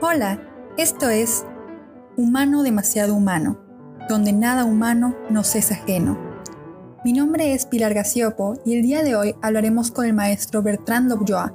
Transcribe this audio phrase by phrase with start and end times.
[0.00, 0.40] Hola,
[0.76, 1.46] esto es
[2.16, 3.58] Humano demasiado humano,
[4.08, 6.18] donde nada humano nos es ajeno.
[7.04, 11.08] Mi nombre es Pilar Gaciopo y el día de hoy hablaremos con el maestro Bertrand
[11.08, 11.54] Lobjoa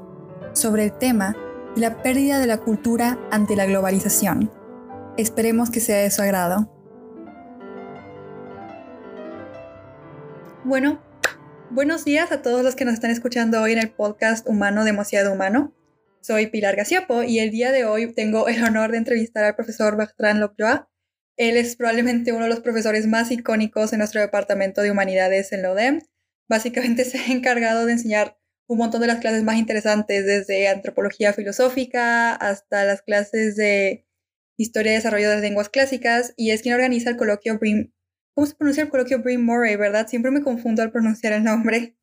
[0.53, 1.35] sobre el tema
[1.75, 4.49] de la pérdida de la cultura ante la globalización.
[5.17, 6.71] Esperemos que sea de su agrado.
[10.63, 11.01] Bueno,
[11.71, 15.33] buenos días a todos los que nos están escuchando hoy en el podcast Humano demasiado
[15.33, 15.73] humano.
[16.21, 19.95] Soy Pilar Gaciopo y el día de hoy tengo el honor de entrevistar al profesor
[19.95, 20.89] Bertrand Lobjoa.
[21.37, 25.61] Él es probablemente uno de los profesores más icónicos en nuestro departamento de humanidades en
[25.61, 26.03] la.
[26.49, 28.37] Básicamente se ha encargado de enseñar
[28.67, 34.05] un montón de las clases más interesantes, desde antropología filosófica hasta las clases de
[34.57, 37.93] historia y desarrollo de las lenguas clásicas, y es quien organiza el coloquio Brim.
[38.35, 40.07] ¿Cómo se pronuncia el coloquio Brim Murray, verdad?
[40.07, 41.95] Siempre me confundo al pronunciar el nombre.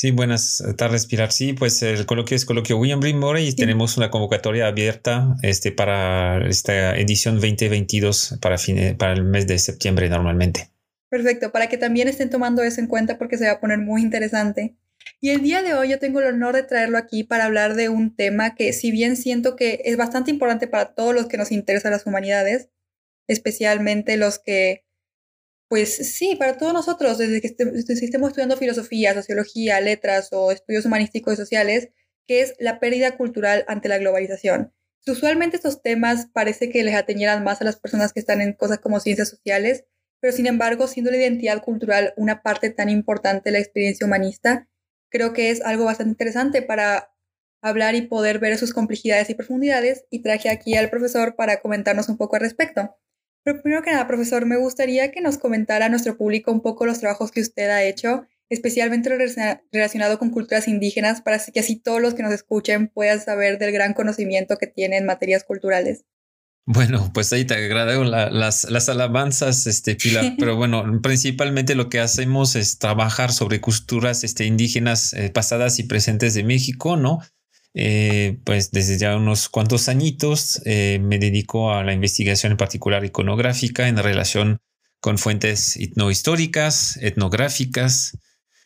[0.00, 1.30] Sí, buenas tardes, Pilar.
[1.30, 6.42] Sí, pues el coloquio es coloquio William Brimore y tenemos una convocatoria abierta este, para
[6.48, 8.56] esta edición 2022 para,
[8.96, 10.70] para el mes de septiembre normalmente.
[11.10, 14.00] Perfecto, para que también estén tomando eso en cuenta porque se va a poner muy
[14.00, 14.74] interesante.
[15.20, 17.90] Y el día de hoy yo tengo el honor de traerlo aquí para hablar de
[17.90, 21.52] un tema que si bien siento que es bastante importante para todos los que nos
[21.52, 22.70] interesan las humanidades,
[23.28, 24.82] especialmente los que
[25.70, 31.34] pues sí, para todos nosotros, desde que estemos estudiando filosofía, sociología, letras o estudios humanísticos
[31.34, 31.90] y sociales,
[32.26, 34.74] que es la pérdida cultural ante la globalización.
[35.06, 38.80] Usualmente estos temas parece que les atañeran más a las personas que están en cosas
[38.80, 39.84] como ciencias sociales,
[40.18, 44.68] pero sin embargo, siendo la identidad cultural una parte tan importante de la experiencia humanista,
[45.08, 47.14] creo que es algo bastante interesante para
[47.62, 52.08] hablar y poder ver sus complejidades y profundidades, y traje aquí al profesor para comentarnos
[52.08, 52.96] un poco al respecto.
[53.42, 56.86] Pero primero que nada, profesor, me gustaría que nos comentara a nuestro público un poco
[56.86, 59.10] los trabajos que usted ha hecho, especialmente
[59.72, 63.72] relacionado con culturas indígenas, para que así todos los que nos escuchen puedan saber del
[63.72, 66.04] gran conocimiento que tiene en materias culturales.
[66.66, 72.00] Bueno, pues ahí te agradezco las, las alabanzas, este, Pilar, pero bueno, principalmente lo que
[72.00, 77.20] hacemos es trabajar sobre culturas este, indígenas eh, pasadas y presentes de México, ¿no?
[77.74, 83.04] Eh, pues desde ya unos cuantos añitos eh, me dedico a la investigación en particular
[83.04, 84.60] iconográfica en relación
[85.00, 88.18] con fuentes etnohistóricas, etnográficas,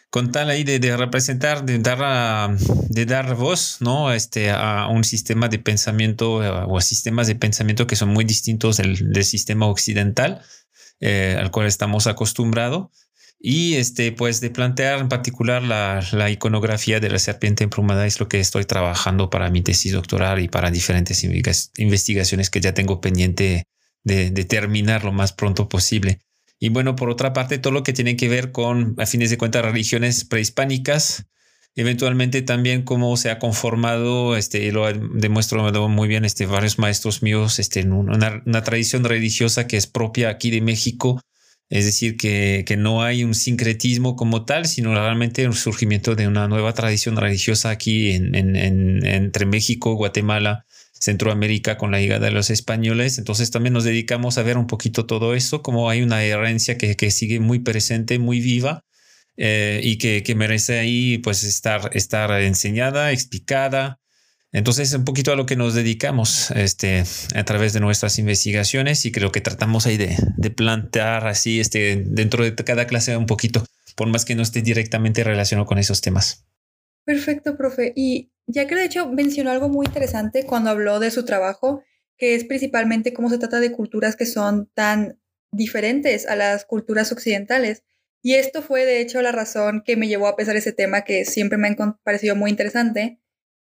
[0.09, 4.12] con tal ahí de, representar, de dar, de dar voz ¿no?
[4.12, 8.25] este, a un sistema de pensamiento eh, o a sistemas de pensamiento que son muy
[8.25, 10.43] distintos del, del sistema occidental
[11.03, 12.88] al cual estamos acostumbrados
[13.47, 18.19] y este, pues de plantear en particular la, la, iconografía de la serpiente emplumada es
[18.19, 21.22] lo que estoy trabajando para mi tesis doctoral y para diferentes
[21.77, 23.66] investigaciones que ya tengo pendiente
[24.03, 26.21] de, de, terminar lo más pronto posible.
[26.59, 29.37] Y bueno, por otra parte, todo lo que tiene que ver con, a fines de
[29.37, 31.26] cuentas, religiones prehispánicas,
[31.75, 37.59] eventualmente también cómo se ha conformado, este, lo demuestro muy bien este, varios maestros míos,
[37.59, 41.21] este, en una, una tradición religiosa que es propia aquí de México,
[41.70, 46.47] es decir, que, no hay un sincretismo como tal, sino realmente el surgimiento de una
[46.48, 53.19] nueva tradición religiosa aquí en, entre México, Guatemala, Centroamérica con la llegada de los españoles.
[53.19, 57.10] Entonces también nos dedicamos a ver un poquito todo eso, como hay una herencia que,
[57.10, 58.84] sigue muy presente, muy viva
[59.36, 64.00] eh, y que, que, merece ahí pues estar, estar enseñada, explicada,
[64.54, 67.03] entonces, un poquito a lo que nos dedicamos este,
[67.34, 72.04] a través de nuestras investigaciones y creo que tratamos ahí de, de plantear así este,
[72.06, 73.64] dentro de cada clase un poquito,
[73.97, 76.47] por más que no esté directamente relacionado con esos temas.
[77.04, 77.93] Perfecto, profe.
[77.97, 81.82] Y ya que de hecho mencionó algo muy interesante cuando habló de su trabajo,
[82.16, 85.19] que es principalmente cómo se trata de culturas que son tan
[85.50, 87.82] diferentes a las culturas occidentales.
[88.22, 91.25] Y esto fue de hecho la razón que me llevó a pensar ese tema que
[91.25, 93.20] siempre me ha parecido muy interesante,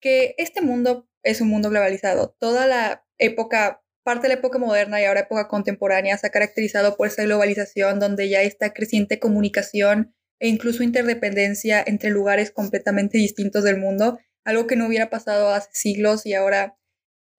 [0.01, 2.35] que este mundo es un mundo globalizado.
[2.39, 6.97] Toda la época, parte de la época moderna y ahora época contemporánea se ha caracterizado
[6.97, 13.63] por esa globalización donde ya está creciente comunicación e incluso interdependencia entre lugares completamente distintos
[13.63, 16.77] del mundo, algo que no hubiera pasado hace siglos y ahora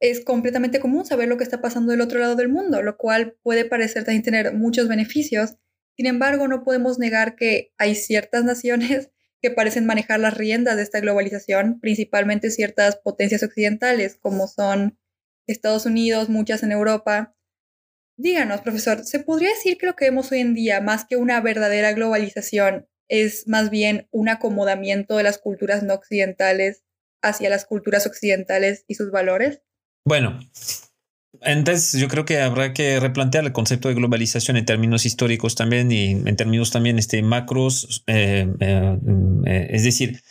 [0.01, 3.37] es completamente común saber lo que está pasando del otro lado del mundo, lo cual
[3.43, 5.57] puede parecer también tener muchos beneficios.
[5.97, 9.11] Sin embargo, no podemos negar que hay ciertas naciones
[9.43, 14.99] que parecen manejar las riendas de esta globalización, principalmente ciertas potencias occidentales, como son
[15.49, 17.35] Estados Unidos, muchas en Europa.
[18.17, 21.41] Díganos, profesor, ¿se podría decir que lo que vemos hoy en día, más que una
[21.41, 26.85] verdadera globalización, es más bien un acomodamiento de las culturas no occidentales
[27.21, 29.61] hacia las culturas occidentales y sus valores?
[30.05, 30.39] Bueno,
[31.45, 35.91] entonces yo creo que habrá que replantear el concepto de globalización en términos históricos también
[35.91, 38.05] y en términos también este, macros.
[38.07, 38.99] Eh, eh,
[39.47, 40.23] eh, es decir,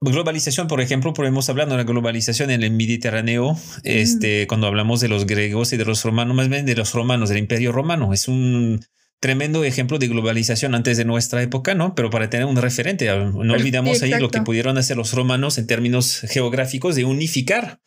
[0.00, 5.08] globalización, por ejemplo, podemos hablar de una globalización en el Mediterráneo, este, cuando hablamos de
[5.08, 8.12] los griegos y de los romanos, más bien de los romanos, del Imperio Romano.
[8.12, 8.80] Es un
[9.20, 11.94] tremendo ejemplo de globalización antes de nuestra época, ¿no?
[11.94, 15.66] Pero para tener un referente, no olvidamos ahí lo que pudieron hacer los romanos en
[15.66, 17.80] términos geográficos de unificar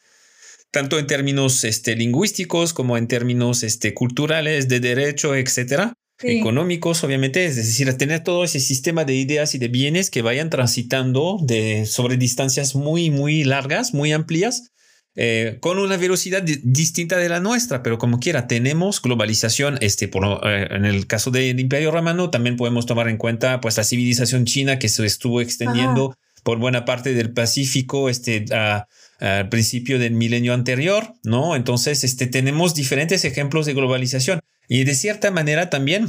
[0.71, 7.45] tanto en términos este, lingüísticos como en términos este, culturales, de derecho, etcétera, económicos, obviamente,
[7.45, 11.85] es decir, tener todo ese sistema de ideas y de bienes que vayan transitando de,
[11.85, 14.71] sobre distancias muy, muy largas, muy amplias,
[15.15, 19.77] eh, con una velocidad distinta de la nuestra, pero como quiera, tenemos globalización.
[19.81, 23.75] Este, por, eh, en el caso del Imperio Romano, también podemos tomar en cuenta pues,
[23.77, 28.88] la civilización china que se estuvo extendiendo por buena parte del Pacífico, este, a,
[29.21, 31.56] al principio del milenio anterior, ¿no?
[31.56, 36.07] Entonces, este, tenemos diferentes ejemplos de globalización y de cierta manera también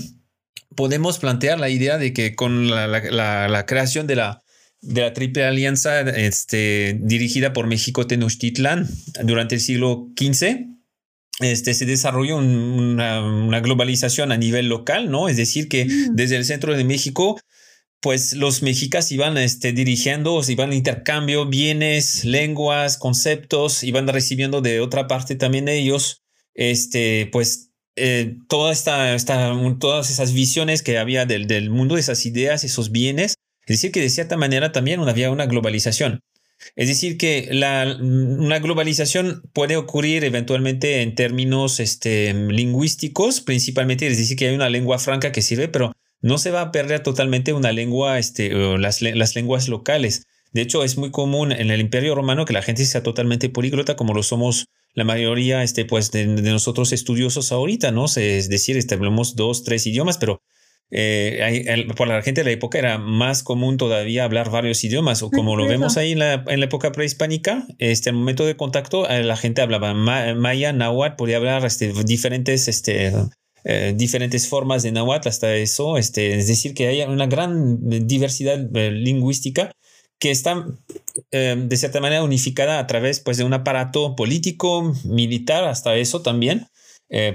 [0.74, 4.42] podemos plantear la idea de que con la, creación de la,
[4.80, 8.88] de la Triple Alianza este, dirigida por México Tenochtitlan
[9.24, 10.68] durante el siglo XV,
[11.40, 15.28] este, se desarrolló una, una, globalización a nivel local, ¿no?
[15.28, 16.14] Es decir, que mm.
[16.14, 17.38] desde el centro de México
[18.02, 25.06] pues los mexicas iban este, dirigiendo, iban intercambio, bienes, lenguas, conceptos, iban recibiendo de otra
[25.06, 26.20] parte también ellos,
[26.52, 32.26] este, pues eh, toda esta, esta, todas esas visiones que había del, del, mundo, esas
[32.26, 33.34] ideas, esos bienes.
[33.66, 36.20] Es decir, que de cierta manera también había una globalización.
[36.74, 44.18] Es decir, que la, una globalización puede ocurrir eventualmente en términos este, lingüísticos, principalmente, es
[44.18, 47.52] decir, que hay una lengua franca que sirve, pero no se va a perder totalmente
[47.52, 50.24] una lengua, este, las, las lenguas locales.
[50.52, 53.96] De hecho, es muy común en el Imperio Romano que la gente sea totalmente políglota,
[53.96, 58.04] como lo somos la mayoría este, pues, de, nosotros estudiosos ahorita, ¿no?
[58.04, 60.42] Es decir, hablamos dos, tres idiomas, pero
[60.90, 65.30] eh, por la gente de la época era más común todavía hablar varios idiomas, o
[65.30, 69.08] como lo vemos ahí en la, en la época prehispánica, este, el momento de contacto,
[69.08, 73.10] eh, la gente hablaba maya, náhuatl, podía hablar este, diferentes este,
[73.64, 77.78] eh, diferentes formas de náhuatl hasta eso, este, es decir, que hay una gran
[78.08, 79.70] diversidad eh, lingüística
[80.18, 80.66] que está
[81.30, 86.22] eh, de cierta manera unificada a través pues, de un aparato político, militar, hasta eso
[86.22, 86.66] también,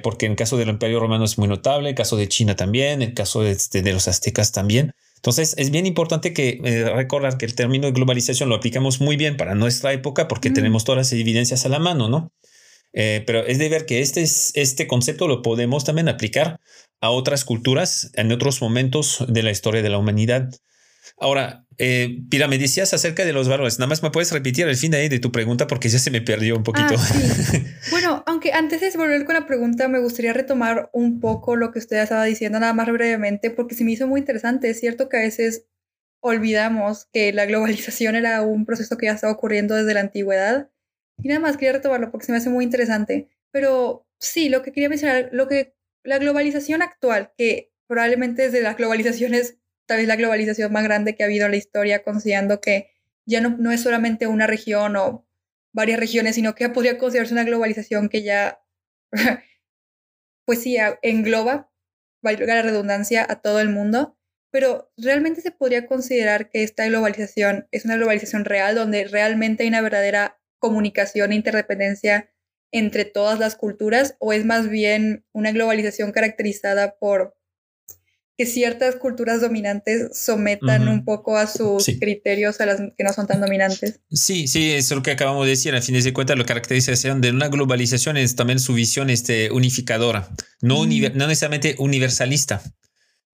[0.01, 3.03] porque en el caso del Imperio Romano es muy notable, el caso de China también,
[3.03, 4.93] el caso de, este, de, los aztecas también.
[5.17, 6.59] Entonces es bien importante que
[6.95, 10.83] recordar que el término de globalización lo aplicamos muy bien para nuestra época porque tenemos
[10.83, 12.31] todas las evidencias a la mano, ¿no?
[12.99, 16.59] Eh, pero es de ver que este, este concepto lo podemos también aplicar
[16.99, 20.49] a otras culturas en otros momentos de la historia de la humanidad.
[21.19, 23.77] Ahora, eh, Pira, me decías acerca de los valores.
[23.77, 26.09] Nada más me puedes repetir el fin de, ahí de tu pregunta porque ya se
[26.09, 26.95] me perdió un poquito.
[26.97, 27.59] Ah,
[27.91, 31.77] bueno, aunque antes de volver con la pregunta, me gustaría retomar un poco lo que
[31.77, 34.71] usted estaba diciendo, nada más brevemente, porque se me hizo muy interesante.
[34.71, 35.67] Es cierto que a veces
[36.19, 40.71] olvidamos que la globalización era un proceso que ya estaba ocurriendo desde la antigüedad
[41.21, 43.29] y nada más quería retomarlo porque se me hace muy interesante.
[43.51, 48.61] Pero sí, lo que quería mencionar, lo que la globalización actual, que probablemente es de
[48.61, 52.61] las globalizaciones, tal vez la globalización más grande que ha habido en la historia, considerando
[52.61, 52.91] que
[53.25, 55.27] ya no, no es solamente una región o
[55.73, 58.61] varias regiones, sino que podría considerarse una globalización que ya,
[60.45, 61.71] pues sí, engloba,
[62.21, 64.17] valga la redundancia, a todo el mundo.
[64.49, 69.69] Pero realmente se podría considerar que esta globalización es una globalización real, donde realmente hay
[69.69, 72.29] una verdadera comunicación e interdependencia
[72.71, 77.37] entre todas las culturas o es más bien una globalización caracterizada por
[78.37, 83.25] que ciertas culturas dominantes sometan un poco a sus criterios a las que no son
[83.25, 83.99] tan dominantes.
[84.11, 85.73] Sí, sí, es lo que acabamos de decir.
[85.73, 90.29] A fin de cuentas, la caracterización de una globalización es también su visión este, unificadora,
[90.61, 92.61] no, no necesariamente universalista.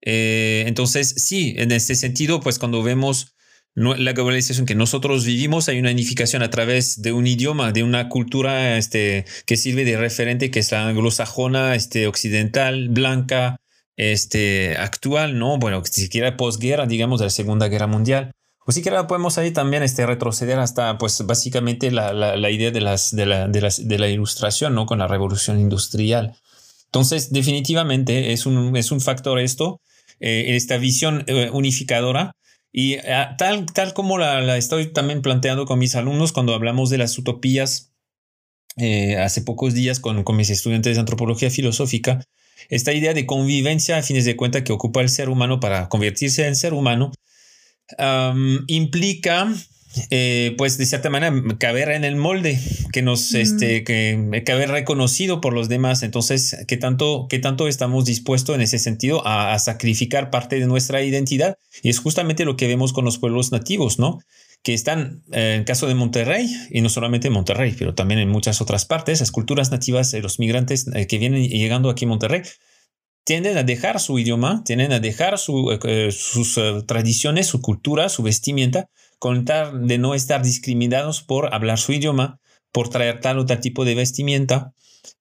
[0.00, 3.34] Eh, entonces, sí, en este sentido, pues cuando vemos
[3.74, 8.08] la globalización que nosotros vivimos, hay una unificación a través de un idioma, de una
[8.08, 13.56] cultura este, que sirve de referente, que es la anglosajona, este, occidental, blanca,
[13.96, 15.58] este, actual, ¿no?
[15.58, 18.30] Bueno, siquiera posguerra, digamos, de la Segunda Guerra Mundial.
[18.66, 23.14] O siquiera podemos ahí también este, retroceder hasta, pues, básicamente la, la, idea de, las,
[23.14, 24.86] de, la, de, la ilustración, ¿no?
[24.86, 26.36] Con la revolución industrial.
[26.86, 29.80] Entonces, definitivamente es un, es un factor esto,
[30.20, 32.36] eh, esta visión eh, unificadora
[32.76, 36.98] y ah, tal, tal como la, estoy también planteando con mis alumnos cuando hablamos de
[36.98, 37.94] las utopías
[38.76, 42.24] eh, hace pocos días con, con mis estudiantes de antropología filosófica,
[42.68, 46.48] esta idea de convivencia a fines de cuenta que ocupa el ser humano para convertirse
[46.48, 47.12] en ser humano
[48.66, 49.54] implica
[50.10, 52.58] eh, pues de cierta manera caber en el molde,
[52.92, 56.02] que nos, este, que caber reconocido por los demás.
[56.02, 61.02] Entonces, ¿qué tanto, qué tanto estamos dispuestos en ese sentido a, sacrificar parte de nuestra
[61.02, 61.58] identidad?
[61.82, 64.20] Y es justamente lo que vemos con los pueblos nativos, ¿no?
[64.62, 68.30] que están, en el caso de Monterrey, y no solamente en Monterrey, pero también en
[68.30, 72.40] muchas otras partes, las culturas nativas de los migrantes que vienen llegando aquí a Monterrey,
[73.24, 78.88] tienden a dejar su idioma, tienden a dejar sus tradiciones, su cultura, su vestimenta,
[79.24, 82.40] con tal de no estar discriminados por hablar su idioma,
[82.72, 84.74] por traer tal o tal tipo de vestimenta,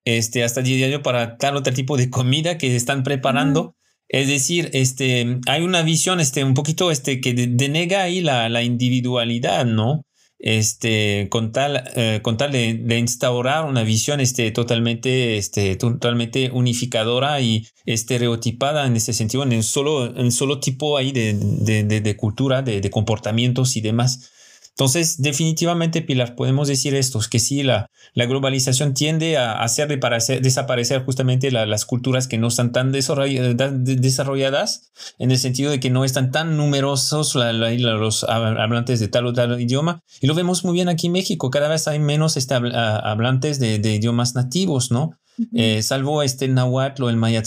[0.04, 3.78] este, hasta diario para tal o tal tipo de comida que están preparando.
[4.10, 8.62] Es decir, este, hay una visión este, un poquito este, que denega ahí la, la
[8.62, 10.06] individualidad, ¿no?
[10.40, 17.40] Este, con tal, eh, con tal de, instaurar una visión este, totalmente, este, totalmente unificadora
[17.40, 22.62] y estereotipada en ese sentido, en solo, en solo tipo ahí de, de, de cultura,
[22.62, 24.32] de, comportamientos y demás.
[24.76, 31.06] Entonces, definitivamente, Pilar, podemos decir esto, que sí, la, la globalización tiende a hacer desaparecer
[31.06, 36.32] justamente las culturas que no están tan desarrolladas, en el sentido de que no están
[36.32, 40.02] tan numerosos los hablantes de tal o tal idioma.
[40.22, 43.76] Y lo vemos muy bien aquí en México, cada vez hay menos este, hablantes de,
[43.76, 45.12] idiomas nativos, ¿no?
[45.54, 47.44] Eh, salvo este náhuatl o el maya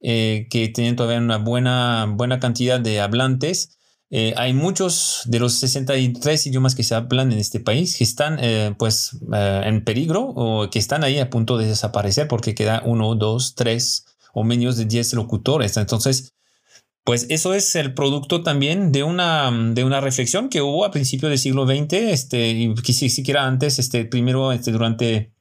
[0.00, 3.78] eh, que tienen todavía una buena, buena cantidad de hablantes.
[4.14, 8.36] Eh, hay muchos de los 63 idiomas que se hablan en este país que están
[8.42, 12.82] eh, pues eh, en peligro o que están ahí a punto de desaparecer porque queda
[12.84, 14.04] uno, dos, tres
[14.34, 15.78] o menos de 10 locutores.
[15.78, 16.34] Entonces,
[17.04, 21.30] pues eso es el producto también de una, de una reflexión que hubo a principios
[21.30, 25.32] del siglo XX, este, y siquiera antes, este, primero este, durante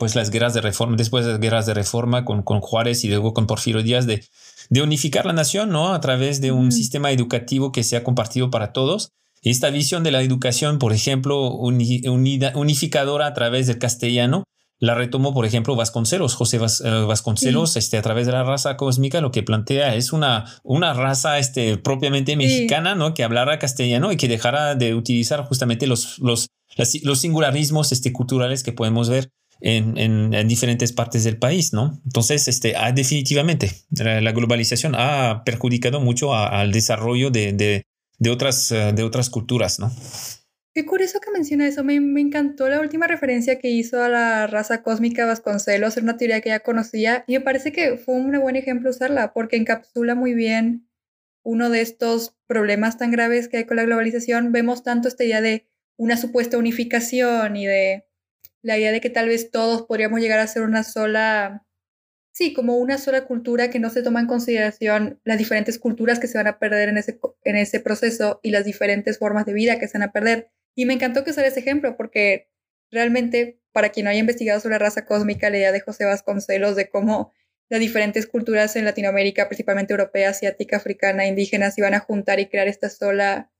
[0.00, 3.08] pues las guerras de reforma, después de las guerras de reforma con, con Juárez y
[3.08, 4.24] luego con Porfirio Díaz de
[4.70, 5.92] de unificar la nación, ¿no?
[5.92, 9.10] A través de un sistema educativo que sea compartido para todos.
[9.42, 14.44] Esta visión de la educación, por ejemplo, unificadora a través del castellano,
[14.78, 19.20] la retomó, por ejemplo, Vasconcelos, José eh, Vasconcelos, este, a través de la raza cósmica,
[19.20, 23.12] lo que plantea es una, una raza este, propiamente mexicana, ¿no?
[23.12, 26.48] Que hablara castellano y que dejara de utilizar justamente los, los,
[27.02, 32.00] los singularismos este, culturales que podemos ver en, diferentes partes del país, ¿no?
[32.04, 37.84] Entonces, este, ah, definitivamente, la, globalización ha perjudicado mucho al desarrollo de,
[38.28, 39.92] otras, eh, de otras culturas, ¿no?
[40.72, 41.82] Qué curioso que menciona eso.
[41.82, 46.16] Me, me, encantó la última referencia que hizo a la raza cósmica Vasconcelos, era una
[46.16, 50.14] teoría que ya conocía y me parece que fue un buen ejemplo usarla porque encapsula
[50.14, 50.88] muy bien
[51.42, 54.52] uno de estos problemas tan graves que hay con la globalización.
[54.52, 58.04] Vemos tanto esta idea de una supuesta unificación y de
[58.62, 61.66] la idea de que tal vez todos podríamos llegar a ser una sola,
[62.32, 66.26] sí, como una sola cultura que no se toma en consideración las diferentes culturas que
[66.26, 69.78] se van a perder en ese, en ese proceso y las diferentes formas de vida
[69.78, 70.50] que se van a perder.
[70.74, 72.50] Y me encantó que usara ese ejemplo porque
[72.90, 76.76] realmente, para quien no haya investigado sobre la raza cósmica, la idea de José Vasconcelos
[76.76, 77.32] de cómo
[77.68, 82.46] las diferentes culturas en Latinoamérica, principalmente europea, asiática, africana, indígena, se iban a juntar y
[82.46, 83.52] crear esta sola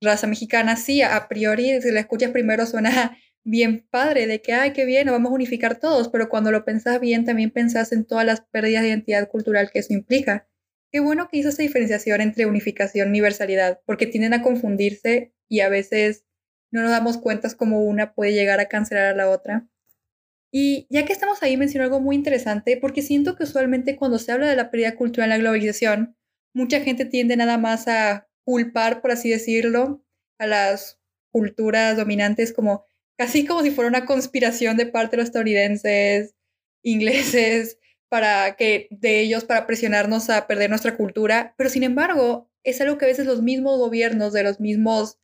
[0.00, 4.72] raza mexicana, sí, a priori, si la escuchas primero suena bien padre de que, ay,
[4.72, 8.04] qué bien, nos vamos a unificar todos, pero cuando lo pensás bien, también pensás en
[8.04, 10.48] todas las pérdidas de identidad cultural que eso implica.
[10.90, 15.60] Qué bueno que hizo esa diferenciación entre unificación y universalidad, porque tienden a confundirse y
[15.60, 16.24] a veces
[16.72, 19.68] no nos damos cuenta cómo una puede llegar a cancelar a la otra.
[20.52, 24.32] Y ya que estamos ahí, menciono algo muy interesante, porque siento que usualmente cuando se
[24.32, 26.16] habla de la pérdida cultural en la globalización,
[26.54, 30.04] mucha gente tiende nada más a culpar, por así decirlo,
[30.38, 31.00] a las
[31.32, 36.34] culturas dominantes como casi como si fuera una conspiración de parte de los estadounidenses,
[36.82, 37.78] ingleses,
[38.08, 42.96] para que de ellos para presionarnos a perder nuestra cultura, pero sin embargo, es algo
[42.96, 45.18] que a veces los mismos gobiernos de los mismos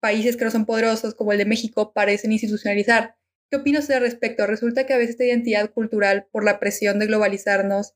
[0.00, 3.16] países que no son poderosos, como el de México, parecen institucionalizar.
[3.50, 4.46] ¿Qué opinas al respecto?
[4.46, 7.94] Resulta que a veces esta identidad cultural, por la presión de globalizarnos,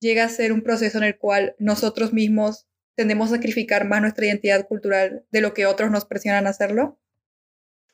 [0.00, 4.26] llega a ser un proceso en el cual nosotros mismos tendemos a sacrificar más nuestra
[4.26, 6.98] identidad cultural de lo que otros nos presionan a hacerlo.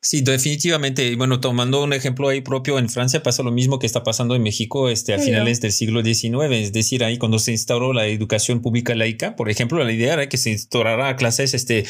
[0.09, 1.17] Sí, definitivamente.
[1.17, 4.43] Bueno, tomando un ejemplo ahí propio, en Francia pasa lo mismo que está pasando en
[4.45, 6.53] México este, a finales del siglo XIX.
[6.53, 10.29] Es decir, ahí cuando se instauró la educación pública laica, por ejemplo, la idea era
[10.29, 11.87] que se instaurara clases este,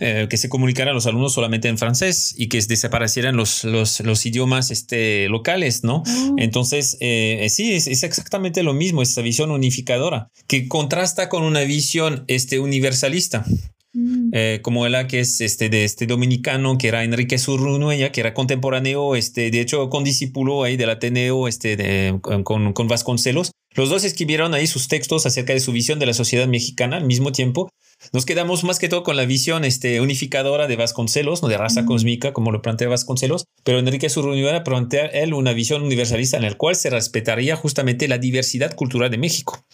[0.00, 4.26] eh, que se comunicaran los alumnos solamente en francés y que desaparecieran los, los, los
[4.26, 6.02] idiomas este, locales, ¿no?
[6.04, 6.34] Oh.
[6.38, 11.60] Entonces, eh, sí, es, es, exactamente lo mismo, esa visión unificadora, que contrasta con una
[11.60, 13.44] visión este, universalista.
[13.94, 14.30] Mm.
[14.32, 18.32] Eh, como la que es este de este dominicano que era Enrique Surrunueña, que era
[18.32, 23.50] contemporáneo, este, de hecho, con discípulo ahí del Ateneo, este, de, con, con, Vasconcelos.
[23.74, 27.04] Los dos escribieron ahí sus textos acerca de su visión de la sociedad mexicana al
[27.04, 27.68] mismo tiempo.
[28.12, 31.48] Nos quedamos más que todo con la visión este, unificadora de Vasconcelos, ¿no?
[31.48, 31.86] de raza mm.
[31.86, 36.54] cósmica, como lo plantea Vasconcelos, pero Enrique Surrunueña plantea él una visión universalista en la
[36.54, 39.64] cual se respetaría justamente la diversidad cultural de México.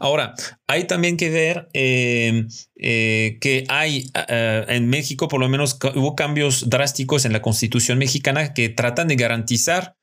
[0.00, 0.34] Ahora,
[0.66, 6.16] hay también que ver eh, eh, que hay eh, en México, por lo menos hubo
[6.16, 9.94] cambios drásticos en la constitución mexicana que tratan de garantizar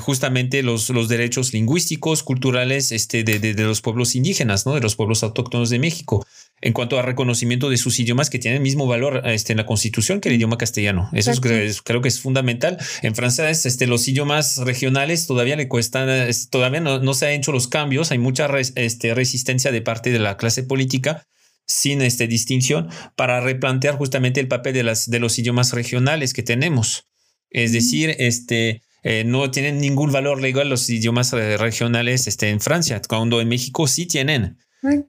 [0.00, 4.74] justamente los, los, derechos lingüísticos, culturales este, de, de, los pueblos indígenas, ¿no?
[4.74, 6.26] de los pueblos autóctonos de México
[6.62, 9.66] en cuanto a reconocimiento de sus idiomas que tienen el mismo valor este, en la
[9.66, 11.08] constitución que el idioma castellano.
[11.12, 11.40] Eso es,
[11.82, 12.78] creo, que es fundamental.
[13.02, 16.08] En Francia, este, los idiomas regionales todavía le cuestan,
[16.50, 18.10] todavía no, se han hecho los cambios.
[18.10, 21.26] Hay mucha este, resistencia de parte de la clase política
[21.66, 26.42] sin este, distinción para replantear justamente el papel de, las, de los idiomas regionales que
[26.42, 27.06] tenemos.
[27.48, 32.60] Es decir, este, eh, no tienen ningún valor legal los idiomas eh, regionales este, en
[32.60, 34.58] Francia, cuando en México sí tienen.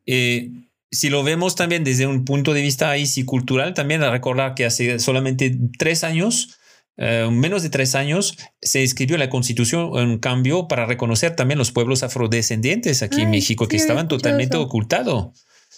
[0.05, 0.50] Eh,
[0.91, 4.55] si lo vemos también desde un punto de vista ahí sí cultural, también a recordar
[4.55, 6.60] que hace solamente tres años,
[6.98, 11.71] eh, menos de tres años, se escribió la constitución un cambio para reconocer también los
[11.71, 15.29] pueblos afrodescendientes aquí en México que estaban totalmente ocultados.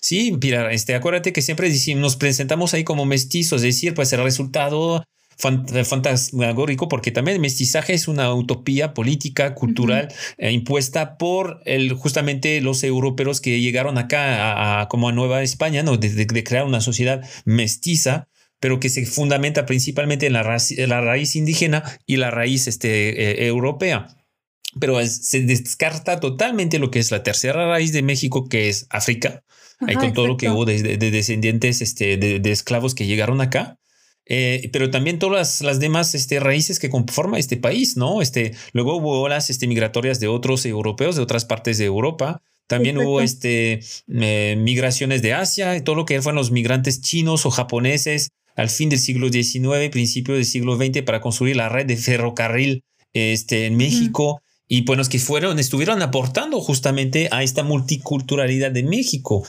[0.02, 4.12] Sí, Pilar, este, acuérdate que siempre decimos, nos presentamos ahí como mestizos, es decir, pues
[4.12, 5.06] el resultado
[5.38, 12.62] fantasmagórico porque también el mestizaje es una utopía política, cultural, eh, impuesta por el, justamente
[12.62, 15.98] los europeos que llegaron acá a, como a Nueva España, ¿no?
[15.98, 18.28] De, crear una sociedad mestiza
[18.60, 23.48] pero que se fundamenta principalmente en la, la raíz indígena y la raíz este, eh,
[23.48, 24.08] europea.
[24.80, 29.44] Pero se descarta totalmente lo que es la tercera raíz de México, que es África,
[29.82, 33.78] ahí con todo lo que hubo de, descendientes este, de, esclavos que llegaron acá.
[34.26, 38.22] Eh, pero también todas las, demás este, raíces que conforman este país, ¿no?
[38.22, 42.42] Este, luego hubo olas este, migratorias de otros europeos, de otras partes de Europa.
[42.68, 47.46] También hubo este, eh, migraciones de Asia, y todo lo que fueron los migrantes chinos
[47.46, 51.86] o japoneses al fin del siglo XIX, principio del siglo XX, para construir la red
[51.86, 54.42] de ferrocarril este, en México.
[54.68, 59.46] Y pues los que fueron, estuvieron aportando justamente a esta multiculturalidad de México.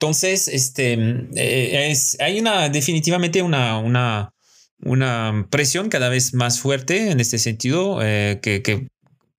[0.00, 0.92] Entonces, este,
[1.34, 4.32] eh, es, hay una, definitivamente una, una,
[4.80, 8.86] una presión cada vez más fuerte en este sentido, eh, que, que,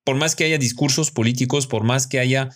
[0.04, 2.50] por más que haya discursos políticos, por más que haya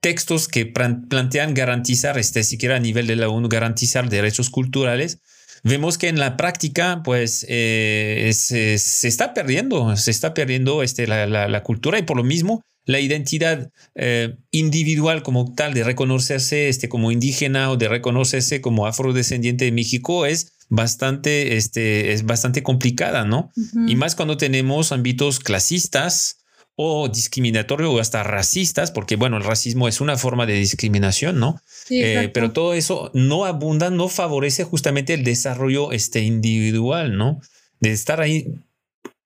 [0.00, 5.20] textos que plantean garantizar, este, siquiera a nivel de la ONU, garantizar derechos culturales,
[5.62, 11.06] vemos que en la práctica, pues, eh, se, se, está perdiendo, se está perdiendo este,
[11.06, 15.84] la, la, la cultura y por lo mismo la identidad eh, individual como tal de
[15.84, 22.24] reconocerse este, como indígena o de reconocerse como afrodescendiente de México es bastante, este, es
[22.24, 23.52] bastante complicada, ¿no?
[23.86, 26.38] Y más cuando tenemos ámbitos clasistas
[26.74, 31.60] o discriminatorios o hasta racistas, porque bueno, el racismo es una forma de discriminación, ¿no?
[31.90, 37.40] Eh, pero todo eso no abunda, no favorece justamente el desarrollo este, individual, ¿no?
[37.80, 38.46] De estar ahí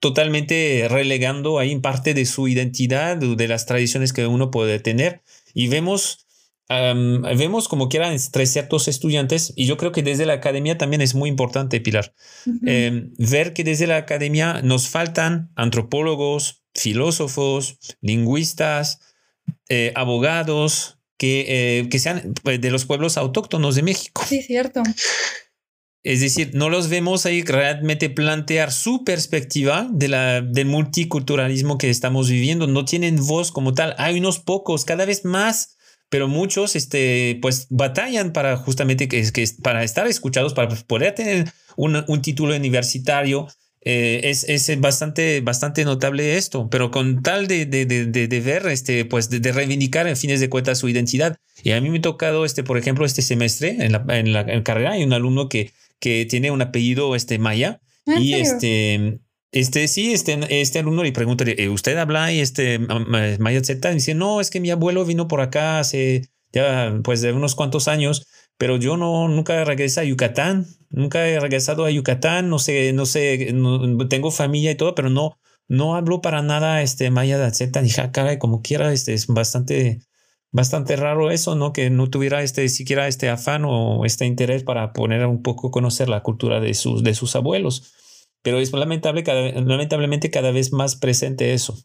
[0.00, 5.22] totalmente relegando ahí parte de su identidad, de las tradiciones que uno puede tener.
[5.54, 6.26] Y vemos,
[6.68, 11.14] vemos como quieran entre ciertos estudiantes, y yo creo que desde la academia también es
[11.14, 12.14] muy importante, Pilar,
[12.66, 19.00] em, ver que desde la academia nos faltan antropólogos, filósofos, lingüistas,
[19.68, 24.22] eh, abogados, que, eh, que sean pues, de los pueblos autóctonos de México.
[24.26, 24.82] Sí, cierto.
[26.06, 31.90] Es decir, no los vemos ahí realmente plantear su perspectiva de la, del multiculturalismo que
[31.90, 32.68] estamos viviendo.
[32.68, 33.96] No tienen voz como tal.
[33.98, 35.76] Hay unos pocos, cada vez más,
[36.08, 41.52] pero muchos, este, pues batallan para justamente que, que para estar escuchados, para poder tener
[41.76, 43.48] un, un título universitario.
[43.88, 48.66] Eh, es, es, bastante, bastante notable esto, pero con tal de, de, de, de ver,
[48.66, 51.36] este, pues de, reivindicar en fines de cuentas su identidad.
[51.62, 54.40] Y a mí me ha tocado, este, por ejemplo, este semestre en la, en la
[54.40, 57.80] en carrera, hay un alumno que que tiene un apellido este, maya.
[58.06, 59.20] Ah, y este,
[59.52, 63.90] este, sí, este, este alumno le pregunta, eh, ¿usted habla y este maya Z?
[63.92, 67.88] dice, no, es que mi abuelo vino por acá hace ya, pues, de unos cuantos
[67.88, 68.26] años,
[68.58, 73.06] pero yo no, nunca regresé a Yucatán, nunca he regresado a Yucatán, no sé, no
[73.06, 73.54] sé,
[74.08, 75.38] tengo familia y todo, pero no,
[75.68, 80.00] no hablo para nada este maya Z, dije, ah, como quiera, este es bastante,
[80.52, 81.72] bastante raro eso, ¿no?
[81.72, 86.08] Que no tuviera este, siquiera este afán o este interés para poner un poco conocer
[86.08, 87.92] la cultura de sus, de sus abuelos.
[88.42, 91.76] Pero es lamentable, lamentablemente cada vez más presente eso.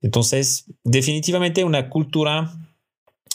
[0.00, 2.52] Entonces, definitivamente una cultura,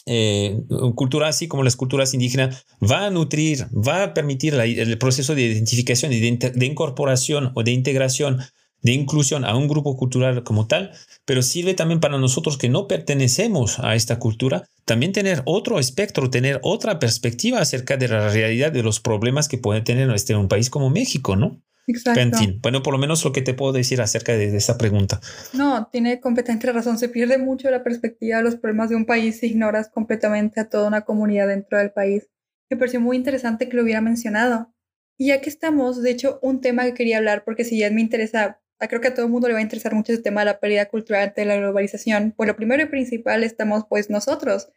[0.06, 4.98] eh, una cultura así como las culturas indígenas, va a nutrir, va a permitir el
[4.98, 8.39] proceso de identificación y de incorporación o de integración
[8.86, 10.91] de inclusión a un grupo cultural como tal,
[11.26, 16.30] pero sirve también para nosotros que no pertenecemos a esta cultura, también tener otro espectro,
[16.30, 20.48] tener otra perspectiva acerca de la realidad de los problemas que puede tener este, un
[20.48, 21.60] país como México, ¿no?
[21.88, 22.19] Exacto.
[22.19, 25.19] En fin, bueno, por lo menos lo que te puedo decir acerca de, esa pregunta.
[25.54, 26.98] No, tiene completamente razón.
[26.98, 30.69] Se pierde mucho la perspectiva de los problemas de un país si ignoras completamente a
[30.69, 32.28] toda una comunidad dentro del país.
[32.69, 34.74] Me pareció muy interesante que lo hubiera mencionado.
[35.17, 38.02] Y ya que estamos, de hecho, un tema que quería hablar, porque si ya me
[38.02, 40.45] interesa, creo que a todo el mundo le va a interesar mucho ese tema de
[40.45, 42.34] la pérdida cultural ante la globalización.
[42.36, 44.69] Pues lo primero y principal estamos pues nosotros,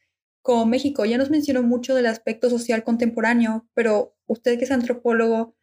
[0.43, 1.05] como México.
[1.05, 5.57] Ya nos mencionó mucho del aspecto social contemporáneo, pero usted que es antropólogo,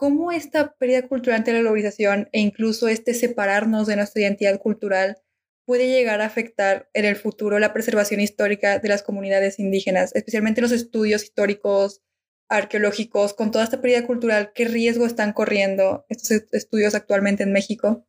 [0.00, 5.18] ¿cómo esta pérdida cultural ante la globalización e incluso este separarnos de nuestra identidad cultural
[5.66, 10.62] puede llegar a afectar en el futuro la preservación histórica de las comunidades indígenas, especialmente
[10.62, 12.00] los estudios históricos,
[12.48, 14.52] arqueológicos, con toda esta pérdida cultural?
[14.54, 18.06] ¿Qué riesgo están corriendo estos estudios actualmente en México?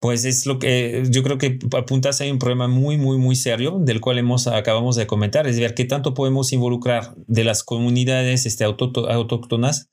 [0.00, 3.80] Pues es lo que yo creo que apuntas hay un problema muy, muy, muy serio
[3.80, 8.46] del cual hemos, acabamos de comentar, es ver qué tanto podemos involucrar de las comunidades
[8.46, 9.90] este, autóctonas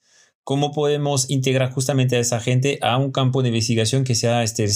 [0.48, 4.70] cómo podemos integrar justamente a esa gente a un campo de investigación que sea este,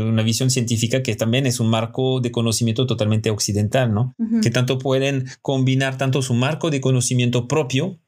[0.00, 4.14] una visión científica que también es un marco de conocimiento totalmente occidental, ¿no?
[4.40, 7.98] Que tanto pueden combinar tanto su marco de conocimiento propio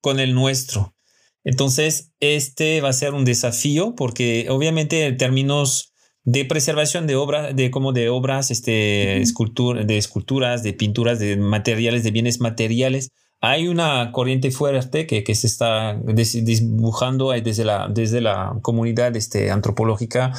[0.00, 0.94] con el nuestro.
[1.44, 7.54] Entonces, este va a ser un desafío porque obviamente en términos de preservación de obras,
[7.54, 13.68] de como de obras, este, de esculturas, de pinturas, de materiales, de bienes materiales, hay
[13.68, 20.32] una corriente fuerte que, que se está dibujando desde la, desde la comunidad este, antropológica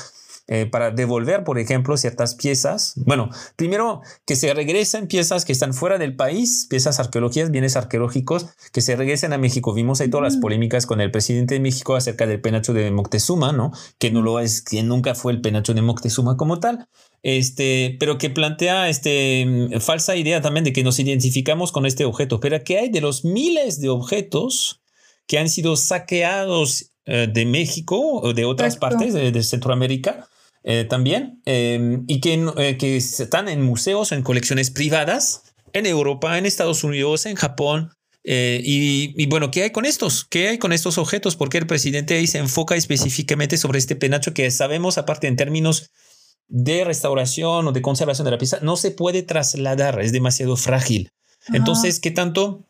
[0.47, 2.93] eh, para devolver, por ejemplo, ciertas piezas.
[2.97, 8.45] Bueno, primero que se regresen piezas que están fuera del país, piezas arqueológicas, bienes arqueológicos,
[8.71, 9.73] que se regresen a México.
[9.73, 13.53] Vimos ahí todas las polémicas con el presidente de México acerca del penacho de Moctezuma,
[13.53, 13.71] ¿no?
[13.97, 16.87] Que no lo es, que nunca fue el penacho de Moctezuma como tal.
[17.23, 22.39] Este, pero que plantea este, falsa idea también de que nos identificamos con este objeto.
[22.39, 24.79] Pero ¿qué hay de los miles de objetos
[25.25, 30.27] que han sido saqueados eh, de México o de otras partes de Centroamérica?
[30.67, 35.85] Eh, también, em, y que, eh, que están en museos o en colecciones privadas en
[35.85, 37.91] Europa, en Estados Unidos, en Japón.
[38.23, 40.25] Eh, y, bueno, ¿qué hay con estos?
[40.25, 41.35] ¿Qué hay con estos objetos?
[41.35, 45.91] Porque el presidente ahí se enfoca específicamente sobre este penacho que sabemos, aparte en términos
[46.47, 51.11] de restauración o de conservación de la pieza, no se puede trasladar, es demasiado frágil.
[51.53, 52.65] Entonces, ¿qué tanto?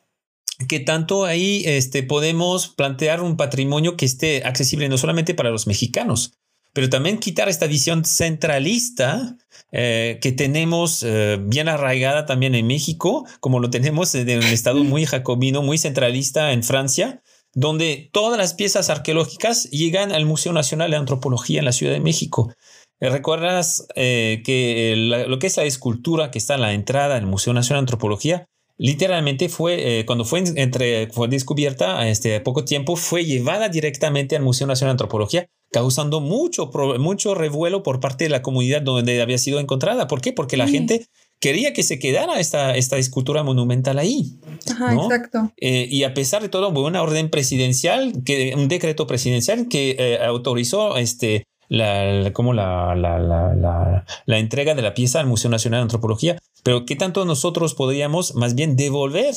[0.67, 5.67] ¿Qué tanto ahí este, podemos plantear un patrimonio que esté accesible no solamente para los
[5.67, 6.34] mexicanos,
[6.75, 9.38] pero también quitar esta visión centralista
[9.71, 14.83] eh, que tenemos eh, bien arraigada también en México, como lo tenemos en un estado
[14.83, 17.21] muy jacobino, muy centralista en Francia,
[17.53, 22.01] donde todas las piezas arqueológicas llegan al Museo Nacional de Antropología en la Ciudad de
[22.01, 22.53] México.
[22.99, 27.53] Eh, ¿Recuerdas que lo que es la escultura que está en la entrada del Museo
[27.53, 33.69] Nacional de Antropología literalmente fue, cuando fue, entre, fue descubierta este poco tiempo, fue llevada
[33.69, 38.81] directamente al Museo Nacional de Antropología causando mucho, mucho revuelo por parte de la comunidad
[38.81, 40.07] donde había sido encontrada.
[40.07, 40.31] ¿Por qué?
[40.31, 41.09] Porque la gente
[41.41, 44.39] quería que se quedara esta, esta escultura monumental ahí.
[44.71, 45.51] Ajá, exacto.
[45.57, 49.97] Eh, y a pesar de todo, hubo una orden presidencial, que, un decreto presidencial que
[49.99, 55.51] eh, autorizó este, la, como la, la, la, la, entrega de la pieza al Museo
[55.51, 56.38] Nacional de Antropología.
[56.63, 59.35] Pero ¿qué tanto nosotros podríamos más bien devolver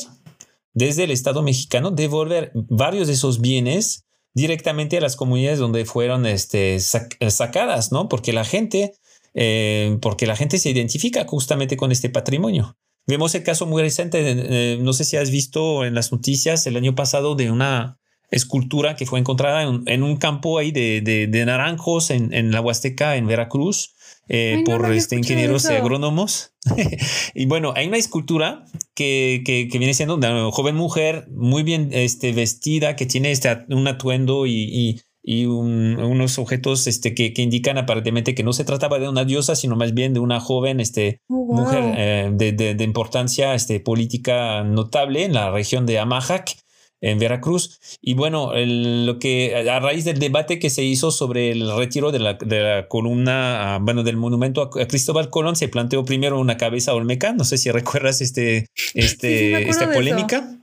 [0.73, 6.25] desde el Estado mexicano, devolver varios de esos bienes directamente a las comunidades donde fueron
[6.25, 8.09] este, eh, sacadas, ¿no?
[8.09, 8.93] Porque la gente,
[9.33, 12.77] eh, porque la gente se identifica justamente con este patrimonio.
[13.07, 16.77] Vemos el caso muy reciente, eh, no sé si has visto en las noticias el
[16.77, 17.97] año pasado de una
[18.29, 23.15] escultura que fue encontrada en, un campo ahí de, de, naranjos en, en, la Huasteca,
[23.15, 23.95] en Veracruz,
[24.29, 26.53] eh, por este, ingenieros agrónomos.
[27.33, 28.63] y bueno, hay una escultura
[28.93, 33.87] que, que, viene siendo una joven mujer muy bien este, vestida, que tiene este, un
[33.87, 39.09] atuendo y, y, unos objetos este, que, que, indican aparentemente que no se trataba de
[39.09, 42.83] una diosa, sino más bien de una joven este, oh, mujer eh, de, de, de,
[42.83, 46.55] importancia este, política notable en la región de Amajac
[47.01, 47.79] en Veracruz.
[48.01, 52.19] Y bueno, lo que a raíz del debate que se hizo sobre el retiro de
[52.19, 56.57] la, de la columna, ah, bueno, del monumento a, Cristóbal Colón, se planteó primero una
[56.57, 57.33] cabeza olmeca.
[57.33, 60.59] No sé si recuerdas este, este, esta polémica.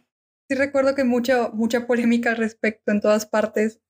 [0.48, 3.80] Sí, recuerdo que mucha, mucha polémica al respecto en todas partes.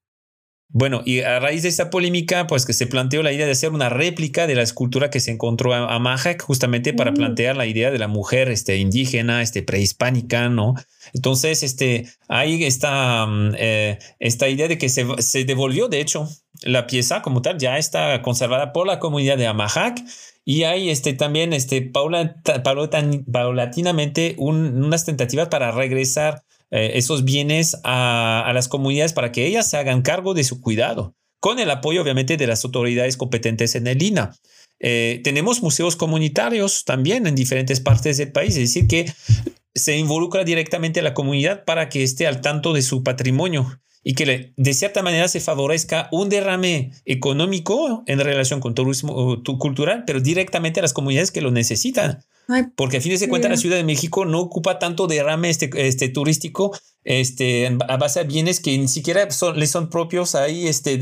[0.69, 3.71] Bueno, y a raíz de esta polémica, pues que se planteó la idea de hacer
[3.71, 7.15] una réplica de la escultura que se encontró a, a justamente para mm.
[7.15, 10.75] plantear la idea de la mujer este, indígena, este, prehispánica, ¿no?
[11.15, 16.29] Entonces, este, ahí está mm, eh, esta idea de que se, se, devolvió, de hecho,
[16.63, 20.01] la pieza como tal, ya está conservada por la comunidad de Amajac.
[20.45, 28.51] Y hay este, también este, paulatinamente un, unas tentativas para regresar eh, esos bienes a,
[28.55, 32.37] las comunidades para que ellas se hagan cargo de su cuidado, con el apoyo obviamente
[32.37, 34.35] de las autoridades competentes en el INA.
[34.81, 39.07] Eh, tenemos museos comunitarios también en diferentes partes del país, es decir, que
[39.75, 44.15] se involucra directamente a la comunidad para que esté al tanto de su patrimonio y
[44.15, 50.21] que de cierta manera se favorezca un derrame económico en relación con turismo cultural, pero
[50.21, 52.25] directamente a las comunidades que lo necesitan.
[52.77, 56.09] Porque a fines de cuentas la Ciudad de México no ocupa tanto derrame este, este
[56.09, 56.71] turístico
[57.03, 61.01] este, a base de bienes que ni siquiera son, le son propios ahí, este,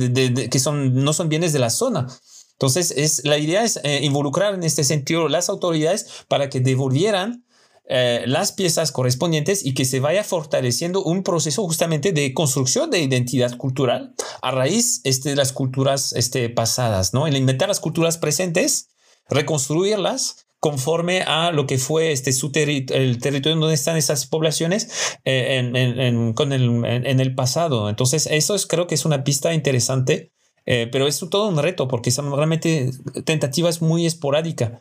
[0.49, 2.07] que son, no son bienes de la zona.
[2.53, 7.44] Entonces, es, la idea es eh, involucrar en este sentido las autoridades para que devolvieran
[7.87, 13.03] eh, las piezas correspondientes y que se vaya fortaleciendo un proceso justamente de construcción de
[13.03, 17.27] identidad cultural a raíz este, de las culturas este, pasadas, ¿no?
[17.27, 18.89] El inventar las culturas presentes,
[19.29, 25.59] reconstruirlas conforme a lo que fue este, su el territorio donde están esas poblaciones eh,
[25.59, 27.91] en, con el, en, el pasado.
[27.91, 30.33] Entonces, eso es, creo que es una pista interesante,
[30.65, 32.93] eh, pero es todo un reto porque son realmente
[33.27, 34.81] tentativas muy esporádicas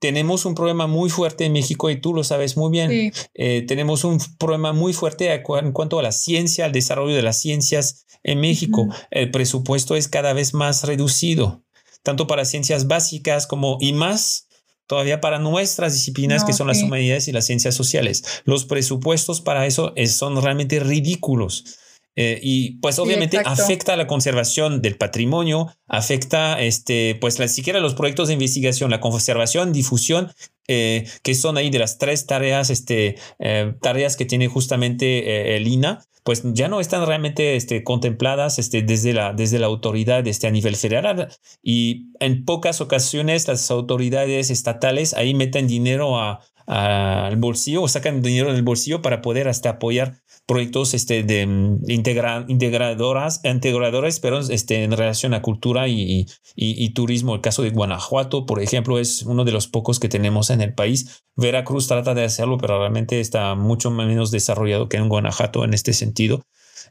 [0.00, 3.12] tenemos un problema muy fuerte en México y tú lo sabes muy bien.
[3.34, 7.38] Eh, tenemos un problema muy fuerte en cuanto a la ciencia, al desarrollo de las
[7.38, 8.88] ciencias en México.
[9.10, 11.62] El presupuesto es cada vez más reducido,
[12.02, 14.48] tanto para ciencias básicas como y más
[14.86, 18.24] todavía para nuestras disciplinas que son las humanidades y las ciencias sociales.
[18.44, 21.78] Los presupuestos para eso son realmente ridículos.
[22.16, 27.80] Eh, y pues obviamente afecta a la conservación del patrimonio, afecta este, pues la, siquiera
[27.80, 30.32] los proyectos de investigación, la conservación, difusión,
[30.66, 35.66] eh, que son ahí de las tres tareas, este, eh, tareas que tiene justamente el
[35.68, 40.46] INA, pues ya no están realmente este, contempladas este, desde, la, desde la autoridad este,
[40.46, 41.28] a nivel federal.
[41.62, 46.18] Y en pocas ocasiones las autoridades estatales ahí meten dinero
[46.66, 51.82] al bolsillo o sacan dinero del bolsillo para poder hasta apoyar proyectos este, de mm,
[51.88, 56.26] integradoras, integradores, pero este, en relación a cultura y,
[56.56, 57.34] y, turismo.
[57.34, 60.74] El caso de Guanajuato, por ejemplo, es uno de los pocos que tenemos en el
[60.74, 61.22] país.
[61.36, 65.92] Veracruz trata de hacerlo, pero realmente está mucho menos desarrollado que en Guanajuato en este
[65.92, 66.42] sentido.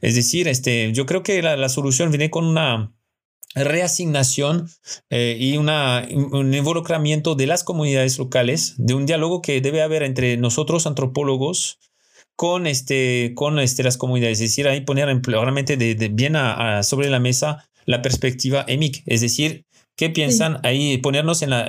[0.02, 2.94] Es decir, este, yo creo que la, solución viene con una
[3.56, 4.70] reasignación
[5.10, 10.04] eh, y una, un involucramiento de las comunidades locales, de un diálogo que debe haber
[10.04, 11.80] entre nosotros antropólogos,
[12.40, 14.40] con, este, con este, las comunidades.
[14.40, 19.20] Es decir, ahí poner realmente de, bien a, sobre la mesa la perspectiva EMIC, es
[19.20, 19.66] decir,
[19.98, 21.00] ¿qué piensan ahí?
[21.00, 21.66] Ponernos en la,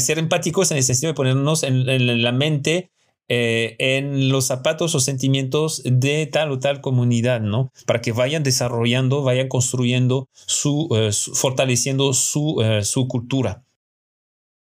[0.00, 2.88] ser empáticos en el sentido de ponernos en, la mente
[3.28, 7.70] eh, en los zapatos o sentimientos de tal o tal comunidad, ¿no?
[7.84, 13.65] Para que vayan desarrollando, vayan construyendo su, eh, fortaleciendo su, eh, su cultura.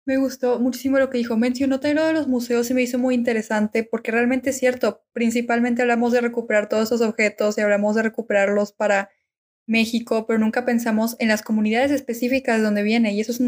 [0.05, 1.37] Me gustó muchísimo lo que dijo.
[1.37, 5.05] Mencionó también lo de los museos y me hizo muy interesante porque realmente es cierto.
[5.13, 9.09] Principalmente hablamos de recuperar todos esos objetos y hablamos de recuperarlos para
[9.65, 13.13] México, pero nunca pensamos en las comunidades específicas de donde viene.
[13.13, 13.39] Y eso es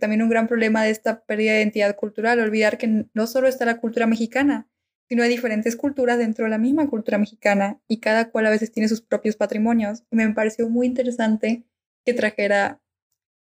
[0.00, 2.38] también un gran problema de esta pérdida de identidad cultural.
[2.38, 4.68] Olvidar que no solo está la cultura mexicana,
[5.08, 8.70] sino hay diferentes culturas dentro de la misma cultura mexicana y cada cual a veces
[8.70, 10.04] tiene sus propios patrimonios.
[10.12, 11.64] Y me pareció muy interesante
[12.04, 12.80] que trajera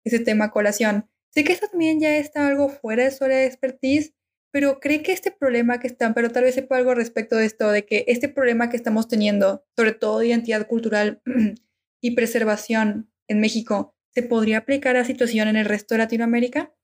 [0.04, 1.08] ese tema a colación.
[1.34, 4.12] Sé que esto también ya está algo fuera de su área de expertise,
[4.50, 7.70] pero cree que este problema que están, pero tal vez sepa algo respecto de esto,
[7.70, 11.22] de que este problema que estamos teniendo, sobre todo de identidad cultural
[12.02, 16.74] y preservación en México, ¿se podría aplicar a situación en el resto de Latinoamérica?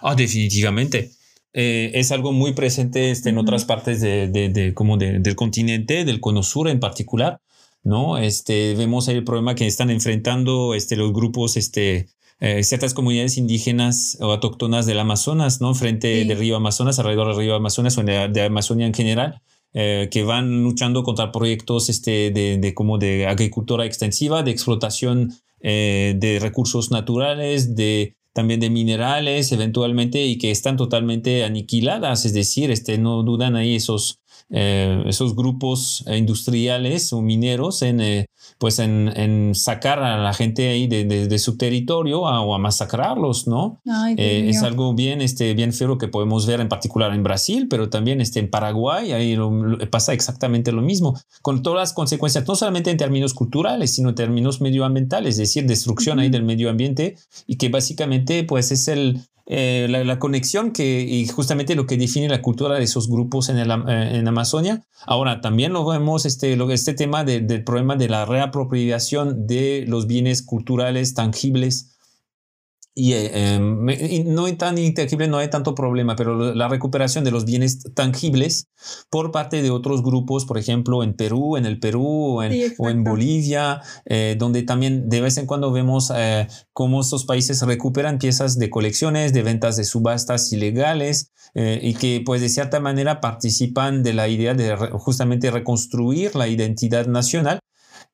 [0.00, 1.10] Ah, definitivamente.
[1.52, 6.20] Eh, es algo muy presente este, en otras partes de, de, como del continente, del
[6.20, 7.42] cono sur en particular,
[7.82, 8.16] ¿no?
[8.16, 12.08] Este, vemos el problema que están enfrentando este, los grupos este,
[12.44, 15.76] eh, ciertas comunidades indígenas o autóctonas del Amazonas, ¿no?
[15.76, 19.40] Frente del río Amazonas, alrededor del río Amazonas o de, de Amazonia en general,
[19.74, 25.32] eh, que van luchando contra proyectos este, de, de, como de agricultura extensiva, de explotación
[25.60, 32.34] eh, de recursos naturales, de también de minerales eventualmente y que están totalmente aniquiladas, es
[32.34, 34.18] decir, este, no dudan ahí esos,
[34.52, 38.26] esos grupos industriales o mineros en
[38.58, 43.80] pues en, sacar a la gente ahí de, su territorio o a masacrarlos, ¿no?
[44.16, 47.88] Eh, es algo bien, este, bien feo que podemos ver en particular en Brasil, pero
[47.88, 49.36] también este, en Paraguay, ahí
[49.90, 54.14] pasa exactamente lo mismo, con todas las consecuencias, no solamente en términos culturales, sino en
[54.14, 59.22] términos medioambientales, es decir, destrucción ahí del medio ambiente y que básicamente pues es el,
[59.46, 63.58] eh, la, conexión que, y justamente lo que define la cultura de esos grupos en,
[63.58, 64.84] el, eh, en Amazonia.
[65.04, 70.42] Ahora, también lo vemos, este, este tema del problema de la reapropiación de los bienes
[70.42, 71.91] culturales tangibles
[72.94, 73.58] y, eh,
[74.26, 78.68] no es tan intangible, no hay tanto problema, pero la recuperación de los bienes tangibles
[79.08, 83.80] por parte de otros grupos, por ejemplo, en Perú, en el Perú o en, Bolivia,
[84.04, 88.68] eh, donde también de vez en cuando vemos eh, cómo estos países recuperan piezas de
[88.68, 94.26] colecciones, de ventas de subastas ilegales y que pues de cierta manera participan de la
[94.26, 97.58] idea de justamente reconstruir la identidad nacional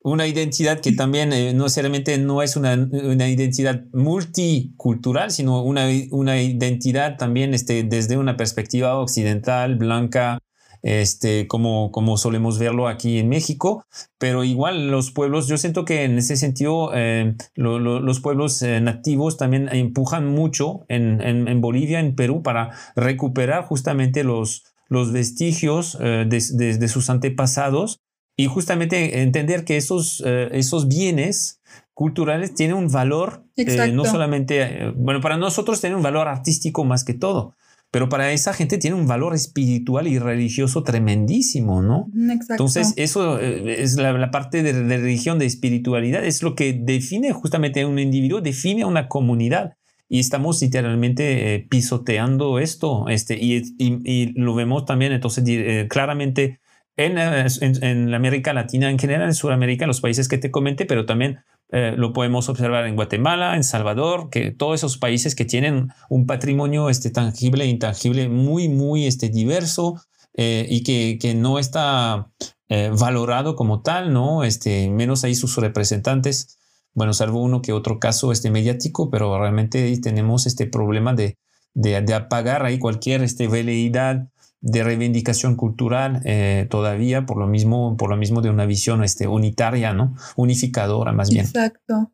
[0.01, 6.41] una identidad que también eh, no necesariamente no es una, identidad multicultural, sino una, una
[6.41, 10.39] identidad también este, desde una perspectiva occidental, blanca,
[10.81, 13.83] este, como, como solemos verlo aquí en México,
[14.17, 19.35] pero igual los pueblos, yo siento que en ese sentido eh, los pueblos eh, nativos
[19.35, 26.87] también empujan mucho en, en, Bolivia, en Perú, para recuperar justamente los, los vestigios de,
[26.87, 27.99] sus antepasados
[28.39, 31.59] y justamente entender que esos, eh, esos bienes
[31.93, 36.85] culturales tienen un valor, eh, no solamente, eh, bueno, para nosotros tienen un valor artístico
[36.85, 37.53] más que todo,
[37.91, 42.07] pero para esa gente tiene un valor espiritual y religioso tremendísimo, ¿no?
[42.15, 42.53] Exacto.
[42.53, 47.87] Entonces, eso es la, parte de, religión, de espiritualidad, es lo que define justamente a
[47.87, 49.73] un individuo, define a una comunidad.
[50.07, 55.43] Y estamos literalmente pisoteando esto, este, y, y, lo vemos también, entonces,
[55.89, 56.61] claramente
[57.05, 61.05] en, la América Latina en general, en Sudamérica, en los países que te comenté, pero
[61.05, 61.39] también
[61.71, 66.25] eh, lo podemos observar en Guatemala, en Salvador, que todos esos países que tienen un
[66.25, 70.01] patrimonio este, tangible e intangible muy, muy este, diverso
[70.33, 72.31] eh, y que, que, no está
[72.67, 74.43] eh, valorado como tal, ¿no?
[74.43, 76.57] Este, menos ahí sus representantes,
[76.93, 81.37] bueno, salvo uno que otro caso este, mediático, pero realmente tenemos este problema de,
[81.73, 84.27] de, de apagar ahí cualquier este, veleidad
[84.61, 89.27] de reivindicación cultural eh, todavía por lo mismo por lo mismo de una visión este
[89.27, 91.45] unitaria no unificadora más bien.
[91.45, 92.11] Exacto.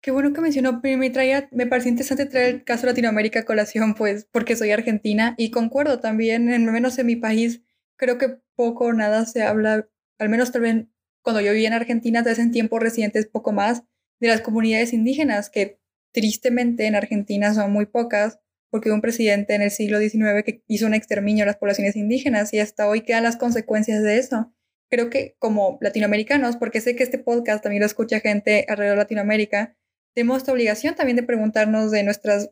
[0.00, 3.94] Qué bueno que mencionó me traía me pareció interesante traer el caso Latinoamérica a colación
[3.94, 7.62] pues porque soy argentina y concuerdo también en menos en mi país
[7.96, 12.22] creo que poco o nada se habla al menos también cuando yo vivía en Argentina
[12.22, 13.84] desde en tiempos recientes poco más
[14.18, 15.80] de las comunidades indígenas que
[16.12, 18.40] tristemente en Argentina son muy pocas
[18.72, 21.94] porque hubo un presidente en el siglo XIX que hizo un exterminio a las poblaciones
[21.94, 24.50] indígenas y hasta hoy quedan las consecuencias de eso.
[24.90, 29.02] Creo que como latinoamericanos, porque sé que este podcast también lo escucha gente alrededor de
[29.02, 29.76] Latinoamérica,
[30.14, 32.50] tenemos esta obligación también de preguntarnos de nuestras,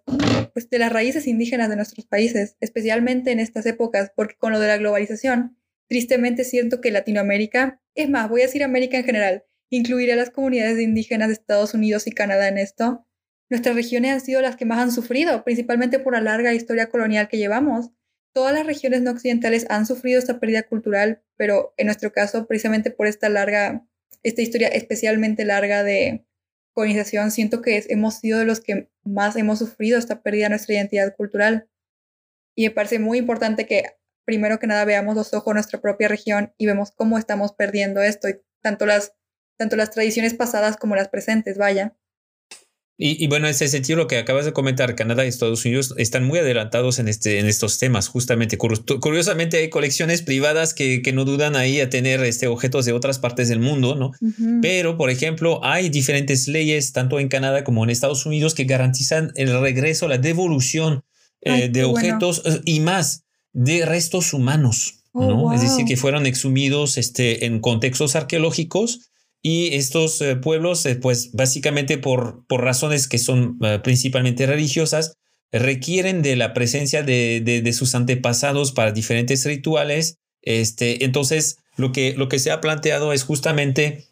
[0.53, 4.61] pues de las raíces indígenas de nuestros países, especialmente en estas épocas, porque con lo
[4.61, 5.57] de la globalización,
[5.89, 10.31] tristemente siento que Latinoamérica, es más, voy a decir América en general, incluiré a las
[10.31, 13.07] comunidades indígenas de Estados Unidos y Canadá en esto,
[13.51, 17.29] Nuestras regiones han sido las que más han sufrido, principalmente por la larga historia colonial
[17.29, 17.91] que llevamos.
[18.33, 22.93] Todas las regiones no occidentales han sufrido esta pérdida cultural, pero en nuestro caso, precisamente
[22.93, 23.85] por esta larga,
[24.23, 26.25] esta historia especialmente larga de
[26.73, 30.75] colonización, siento que hemos sido de los que más hemos sufrido esta pérdida de nuestra
[30.77, 31.69] identidad cultural.
[32.55, 36.07] Y me parece muy importante que primero que nada veamos los ojos de nuestra propia
[36.07, 38.29] región y vemos cómo estamos perdiendo esto,
[38.63, 39.13] tanto las,
[39.59, 41.97] tanto las tradiciones pasadas como las presentes, vaya.
[43.03, 46.27] Y, bueno, en ese sentido, lo que acabas de comentar, Canadá y Estados Unidos están
[46.27, 48.59] muy adelantados en, este, en estos temas, justamente.
[48.59, 53.19] Curiosamente, hay colecciones privadas que, que no dudan ahí a tener este, objetos de otras
[53.19, 54.13] partes del mundo, ¿no?
[54.61, 59.33] Pero, por ejemplo, hay diferentes leyes, tanto en Canadá como en Estados Unidos, que garantizan
[59.35, 61.03] el regreso, la devolución
[61.41, 65.55] eh, de objetos eh, y más de restos humanos, oh, ¿no?
[65.55, 69.10] Es decir, que fueron exhumidos este, en contextos arqueológicos
[69.43, 75.17] y estos eh, pueblos, eh, pues básicamente por, por razones que son eh, principalmente religiosas,
[75.53, 80.19] requieren de la presencia de, de, sus antepasados para diferentes rituales.
[80.43, 84.07] Este, entonces, lo que, lo que se ha planteado es justamente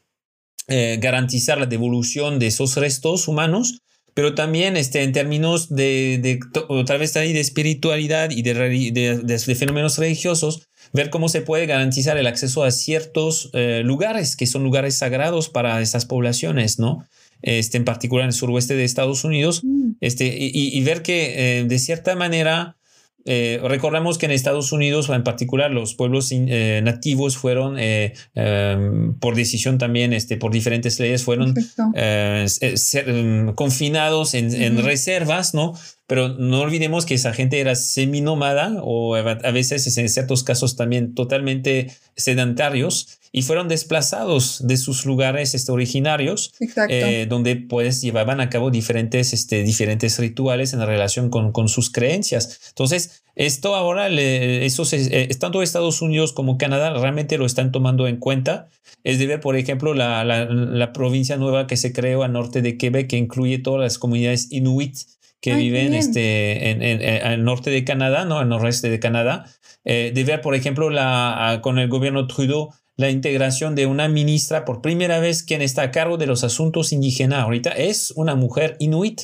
[0.67, 3.81] garantizar la devolución de esos restos humanos,
[4.13, 9.39] pero también este, en términos de, de otra vez ahí de espiritualidad y de, de
[9.55, 14.65] fenómenos religiosos, ver cómo se puede garantizar el acceso a ciertos eh, lugares que son
[14.65, 17.05] lugares sagrados para estas poblaciones, ¿no?
[17.43, 19.91] Este, en particular en el suroeste de Estados Unidos, mm.
[20.01, 22.78] este, y, ver que eh, de cierta manera,
[23.25, 29.79] eh, recordamos que en Estados Unidos, en particular los pueblos nativos fueron, em, por decisión
[29.79, 31.55] también, este, por diferentes leyes, fueron
[31.95, 35.75] em, confinados en, en reservas, ¿no?
[36.07, 41.15] Pero no olvidemos que esa gente era seminómada o a veces en ciertos casos también
[41.15, 46.53] totalmente sedentarios y fueron desplazados de sus lugares este, originarios,
[46.89, 51.91] eh, donde pues llevaban a cabo diferentes, este, diferentes rituales en relación con, con sus
[51.91, 52.61] creencias.
[52.71, 58.09] Entonces, esto ahora, le, esos, eh, tanto Estados Unidos como Canadá realmente lo están tomando
[58.09, 58.69] en cuenta.
[59.05, 62.63] Es de ver, por ejemplo, la, la, la provincia nueva que se creó al norte
[62.63, 64.97] de Quebec, que incluye todas las comunidades inuit
[65.41, 68.39] que viven este, en, en, al norte de Canadá, ¿no?
[68.39, 69.45] Al noroeste de Canadá.
[69.85, 74.65] Eh, de ver, por ejemplo, la, con el gobierno Trudeau, la integración de una ministra
[74.65, 78.77] por primera vez quien está a cargo de los asuntos indígenas ahorita es una mujer
[78.81, 79.21] inuit.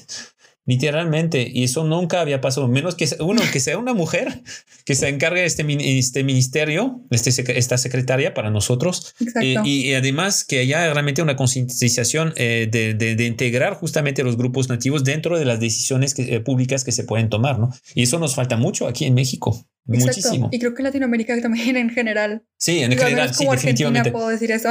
[0.67, 4.43] Literalmente, y eso nunca había pasado, menos que uno que sea una mujer
[4.87, 5.65] que se encargue de este,
[5.99, 12.33] este ministerio, este, esta secretaria para nosotros, eh, y, además que haya realmente una concientización
[12.37, 16.83] eh, de, de, integrar justamente los grupos nativos dentro de las decisiones que, eh, públicas
[16.83, 17.71] que se pueden tomar, ¿no?
[17.95, 19.67] Y eso nos falta mucho aquí en México.
[19.87, 20.49] Muchísimo.
[20.51, 22.43] Y creo que en Latinoamérica también en general.
[22.57, 24.11] Sí, en general, sí, definitivamente.
[24.11, 24.71] puedo decir eso.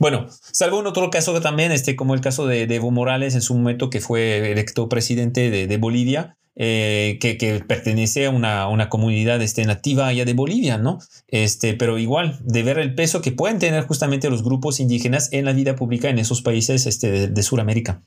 [0.00, 3.54] Bueno, salvo en otro caso también, este, como el caso de, Evo Morales en su
[3.54, 10.06] momento, que fue electo presidente de, Bolivia, eh, que, pertenece a una, comunidad este, nativa
[10.06, 11.00] allá de Bolivia, ¿no?
[11.28, 15.44] Este, pero igual, de ver el peso que pueden tener justamente los grupos indígenas en
[15.44, 18.02] la vida pública en esos países este, de, de Sudamérica.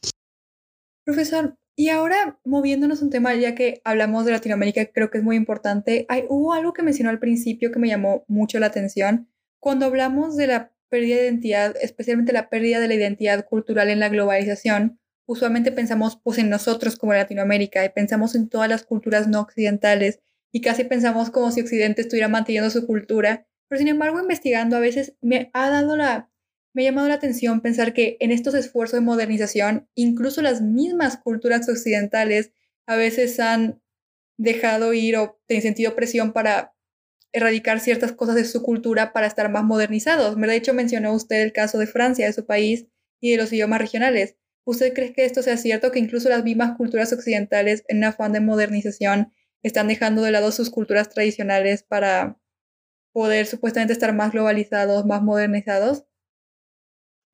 [1.06, 5.36] Profesor, y ahora moviéndonos un tema, ya que hablamos de Latinoamérica, creo que es muy
[5.36, 9.30] importante, hay, hubo algo que mencionó al principio que me llamó mucho la atención.
[9.60, 14.00] Cuando hablamos de la pérdida de identidad, especialmente la pérdida de la identidad cultural en
[14.00, 19.28] la globalización, usualmente pensamos pues en nosotros como Latinoamérica y pensamos en todas las culturas
[19.28, 20.20] no occidentales
[20.52, 24.80] y casi pensamos como si Occidente estuviera manteniendo su cultura, pero sin embargo investigando a
[24.80, 26.30] veces me ha dado la
[26.76, 31.18] me ha llamado la atención pensar que en estos esfuerzos de modernización, incluso las mismas
[31.18, 32.52] culturas occidentales
[32.88, 33.80] a veces han
[34.38, 36.73] dejado ir o sentido presión para
[37.34, 40.40] erradicar ciertas cosas de su cultura para estar más modernizados.
[40.40, 42.88] De hecho, mencionó usted el caso de Francia, de su país,
[43.24, 44.36] y de los idiomas regionales.
[44.66, 48.34] ¿Usted cree que esto sea cierto, que incluso las mismas culturas occidentales, en un afán
[48.34, 49.32] de modernización,
[49.64, 52.38] están dejando de lado sus culturas tradicionales para
[53.14, 56.06] poder supuestamente estar más globalizados, más modernizados?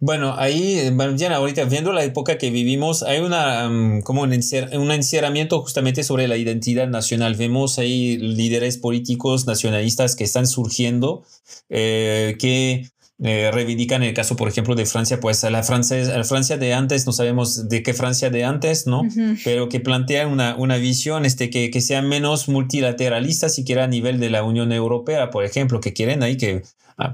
[0.01, 3.69] Bueno, ahí, ya ahorita viendo la época que vivimos, hay una,
[4.05, 7.35] como un, un encerramiento justamente sobre la identidad nacional.
[7.35, 11.25] Vemos ahí líderes políticos nacionalistas que están surgiendo,
[11.69, 12.89] eh, que
[13.21, 16.73] eh, reivindican el caso, por ejemplo, de Francia, pues a la Francia, la Francia de
[16.73, 19.01] antes, no sabemos de qué Francia de antes, ¿no?
[19.43, 24.21] Pero que plantean una, una visión este, que, que sea menos multilateralista, siquiera a nivel
[24.21, 26.63] de la Unión Europea, por ejemplo, que quieren ahí que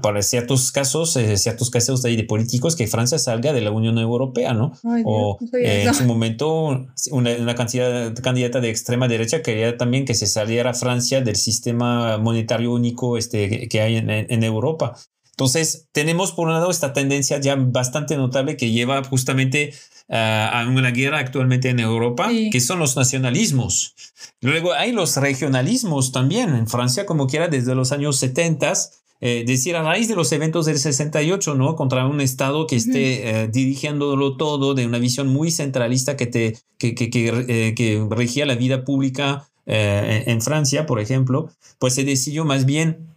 [0.02, 3.98] para ciertos casos, eh, ciertos casos de, de, políticos que Francia salga de la Unión
[3.98, 4.72] Europea, ¿no?
[5.04, 10.14] o eh, en su momento una, una cantidad, candidata de extrema derecha quería también que
[10.14, 14.96] se saliera Francia del sistema monetario único este, que hay en, en Europa.
[15.30, 19.74] Entonces, tenemos por un lado esta tendencia ya bastante notable que lleva justamente
[20.08, 23.94] ah, a una guerra actualmente en Europa, que son los nacionalismos.
[24.40, 28.72] Luego hay los regionalismos también en Francia, como quiera, desde los años 70
[29.20, 31.74] eh, decir a raíz de los eventos del 68, ¿no?
[31.74, 36.58] Contra un Estado que esté eh, dirigiéndolo todo de una visión muy centralista que, te,
[36.78, 41.50] que, que, que, eh, que regía la vida pública en Francia, por ejemplo,
[41.80, 43.16] pues se decidió más bien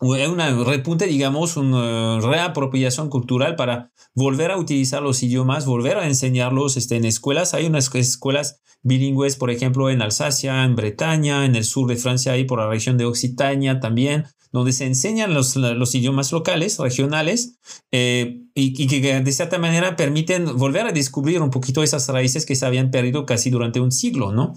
[0.00, 6.78] una repunte, digamos, una reapropiación cultural para volver a utilizar los idiomas, volver a enseñarlos
[6.78, 7.52] este, en escuelas.
[7.52, 12.36] Hay unas escuelas bilingües, por ejemplo, en Alsacia, en Bretaña, en el sur de Francia
[12.36, 14.24] y por la región de Occitania también,
[14.54, 17.56] donde se enseñan los, los idiomas locales, regionales,
[17.90, 22.54] eh, y, que de cierta manera permiten volver a descubrir un poquito esas raíces que
[22.54, 24.54] se habían perdido casi durante un siglo, ¿no?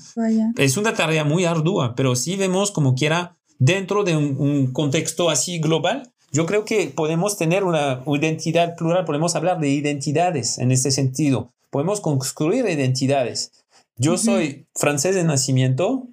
[0.55, 5.57] Es una tarea muy ardua, pero sí vemos como quiera dentro de un, contexto así
[5.57, 10.91] global, yo creo que podemos tener una identidad plural, podemos hablar de identidades en este
[10.91, 13.51] sentido, podemos construir identidades.
[13.95, 16.07] Yo soy francés de nacimiento,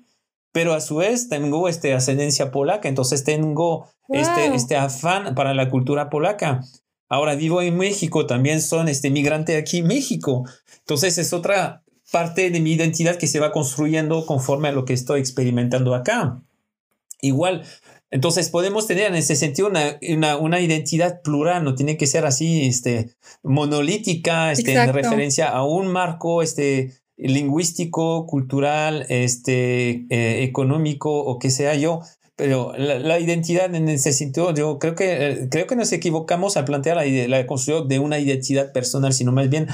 [0.54, 5.68] pero a su vez tengo este ascendencia polaca, entonces tengo este, este afán para la
[5.68, 6.60] cultura polaca.
[7.08, 10.44] Ahora vivo en México, también son este migrante aquí en México.
[10.78, 11.82] Entonces es otra
[12.12, 16.40] parte de mi identidad que se va construyendo conforme a lo que estoy experimentando acá.
[17.20, 17.64] Igual,
[18.12, 22.26] entonces podemos tener en ese sentido una, una, una, identidad plural, no tiene que ser
[22.26, 23.10] así este,
[23.42, 31.50] monolítica, este, en referencia a un marco este, lingüístico, cultural, este, eh, económico o que
[31.50, 32.00] sea yo.
[32.36, 36.64] Pero la, identidad en ese sentido, yo creo que, eh, creo que nos equivocamos al
[36.64, 39.68] plantear la, la, construcción de una identidad personal, sino más bien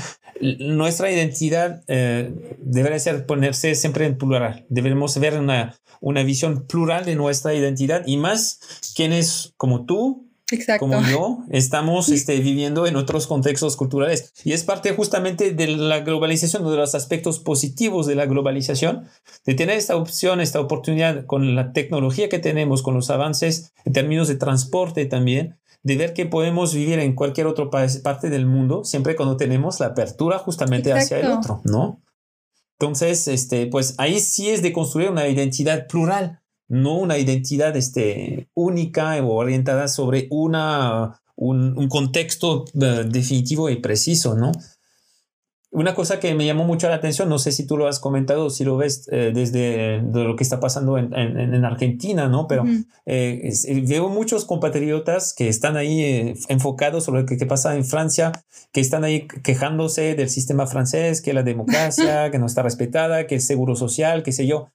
[0.59, 4.66] nuestra identidad eh, debería ser ponerse siempre en plural.
[4.68, 8.61] Debemos ver una, una visión plural de nuestra identidad y más
[8.95, 10.30] quienes como tú
[10.78, 14.32] como yo, estamos este, viviendo en otros contextos culturales.
[14.44, 19.09] Y es parte justamente de la globalización, de los aspectos positivos de la globalización,
[19.44, 23.92] de tener esta opción, esta oportunidad con la tecnología que tenemos, con los avances en
[23.92, 28.84] términos de transporte también, de ver que podemos vivir en cualquier otra parte del mundo,
[28.84, 32.03] siempre cuando tenemos la apertura justamente hacia el otro, ¿no?
[32.78, 36.40] Entonces, este, pues ahí sí es de construir una identidad plural,
[36.71, 43.77] no una identidad este, única o orientada sobre una, un, un contexto uh, definitivo y
[43.77, 44.53] preciso, ¿no?
[45.73, 48.51] Una cosa que me llamó mucho la atención, no sé si tú lo has comentado,
[48.51, 52.49] si lo ves eh, desde de lo que está pasando en, en, en Argentina, ¿no?
[52.49, 52.64] Pero
[53.07, 57.85] eh, eh, veo muchos compatriotas que están ahí enfocados sobre lo que, que, pasa en
[57.85, 58.33] Francia,
[58.73, 63.37] que están ahí quejándose del sistema francés, que la democracia, que no está respetada, que
[63.37, 64.71] el seguro social, qué sé yo.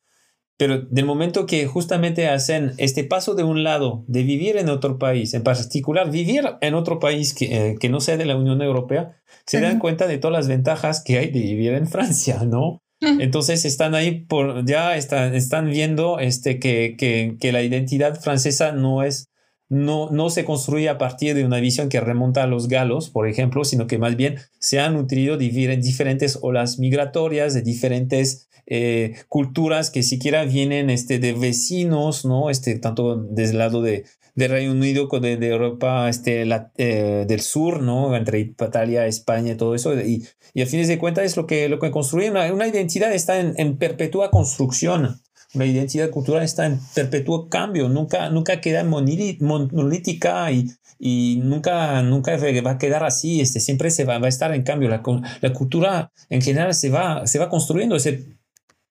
[0.58, 4.98] Pero del momento que justamente hacen este paso de un lado, de vivir en otro
[4.98, 8.62] país, en particular vivir en otro país que, eh, que no sea de la Unión
[8.62, 12.82] Europea, se dan cuenta de todas las ventajas que hay de vivir en Francia, ¿no?
[13.02, 18.72] Entonces están ahí por, ya están, están viendo este, que, que, que la identidad francesa
[18.72, 19.30] no es,
[19.70, 23.28] no, no se construye a partir de una visión que remonta a los galos, por
[23.28, 29.92] ejemplo, sino que más bien se han nutrido diferentes olas migratorias de diferentes eh, culturas
[29.92, 32.50] que siquiera vienen este, de vecinos, ¿no?
[32.50, 34.06] Este, tanto desde el lado de,
[34.36, 38.16] de Reino Unido como de, Europa este, la, eh, del sur, ¿no?
[38.16, 39.94] Entre Italia, España y todo eso.
[40.00, 43.14] Y, y a fines de cuentas es lo que, lo que construye una, una identidad
[43.14, 45.22] está en, en, perpetua construcción.
[45.54, 50.68] Una identidad cultural está en perpetuo cambio, nunca, nunca queda monolítica y,
[51.00, 54.64] y nunca, nunca va a quedar así, este, siempre se va, va a estar en
[54.64, 54.90] cambio.
[54.90, 55.02] La,
[55.42, 58.26] la cultura en general se va, se va construyendo, ese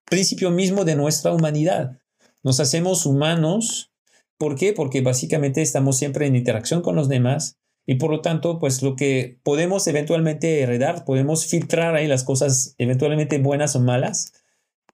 [0.05, 1.99] principio mismo de nuestra humanidad.
[2.43, 3.93] Nos hacemos humanos.
[4.39, 4.73] ¿Por qué?
[4.73, 8.97] Porque básicamente estamos siempre en interacción con los demás y por lo tanto, pues lo
[8.97, 14.33] que podemos eventualmente heredar, podemos filtrar ahí las cosas eventualmente buenas o malas,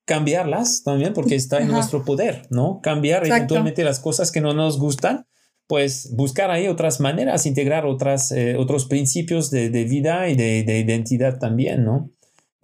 [0.05, 2.81] cambiarlas también porque está en nuestro poder, ¿no?
[2.83, 5.27] Cambiar eventualmente las cosas que no nos gustan,
[5.69, 10.65] pues buscar ahí otras maneras, integrar otras, eh, otros principios de, de vida y de,
[10.65, 12.11] de, identidad también, ¿no?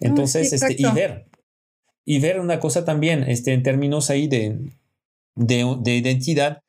[0.01, 1.26] Entonces, este, y ver,
[2.09, 4.57] y ver una cosa también este, en términos ahí de,
[5.35, 6.61] de, identidad,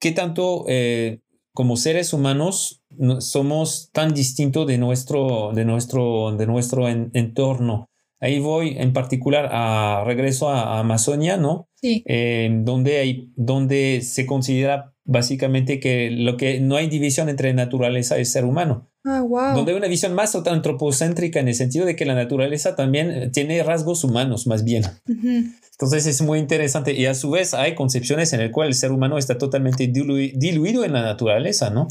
[0.00, 1.20] qué tanto eh,
[1.52, 2.82] como seres humanos
[3.18, 7.90] somos tan distintos de nuestro, de nuestro, de nuestro entorno.
[8.20, 11.68] Ahí voy en particular a regreso a, Amazonia, ¿no?
[11.74, 12.02] Sí.
[12.06, 18.18] Eh, donde, hay, donde se considera básicamente que lo que no hay división entre naturaleza
[18.18, 18.90] y ser humano.
[19.04, 23.10] Ah, donde hay una visión más antropocéntrica en el sentido de que la naturaleza también
[23.10, 24.82] eh, tiene rasgos humanos, más bien.
[25.06, 28.90] Entonces es muy interesante y a su vez hay concepciones en el cual el ser
[28.90, 31.86] humano está totalmente diluido en la naturaleza, ¿no?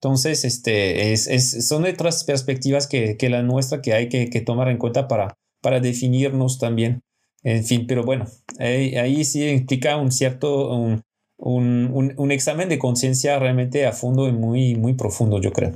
[0.00, 4.40] Entonces, este, es, es, son otras perspectivas que, que, la nuestra que hay que, que,
[4.40, 7.02] tomar en cuenta para, para definirnos también.
[7.42, 8.26] En fin, pero bueno,
[8.58, 11.02] ahí, ahí sí implica un cierto, un,
[11.38, 15.72] un, un examen de conciencia realmente a fondo y muy, muy profundo, yo creo.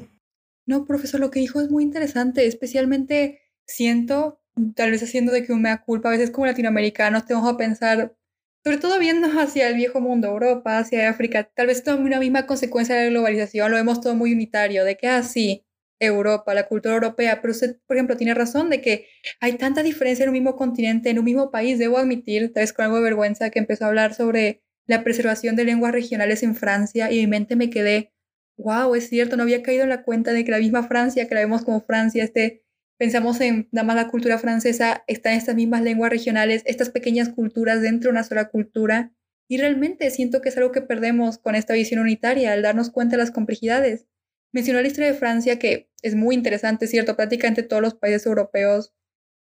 [0.67, 4.41] No, profesor, lo que dijo es muy interesante, especialmente siento,
[4.75, 8.17] tal vez haciendo de que me da culpa, a veces como latinoamericanos tenemos a pensar,
[8.65, 12.47] sobre todo viendo hacia el viejo mundo, Europa, hacia África, tal vez tome una misma
[12.47, 15.67] consecuencia de la globalización, lo vemos todo muy unitario, de que así, ah,
[15.99, 19.07] Europa, la cultura europea, pero usted, por ejemplo, tiene razón de que
[19.41, 22.73] hay tanta diferencia en un mismo continente, en un mismo país, debo admitir, tal vez
[22.73, 26.57] con algo de vergüenza, que empezó a hablar sobre la preservación de lenguas regionales en
[26.57, 28.13] Francia y en mi mente me quedé,
[28.57, 31.35] wow, es cierto, no había caído en la cuenta de que la misma Francia, que
[31.37, 32.65] la vemos como Francia, este,
[32.99, 37.81] pensamos en nada más la cultura francesa, están estas mismas lenguas regionales, estas pequeñas culturas
[37.81, 39.13] dentro de una sola cultura.
[39.49, 43.17] Y realmente siento que es algo que perdemos con esta visión unitaria, al darnos cuenta
[43.17, 44.09] de las complejidades.
[44.53, 47.15] Mencionó la historia de Francia, que es muy interesante, ¿cierto?
[47.15, 48.93] Prácticamente todos los países europeos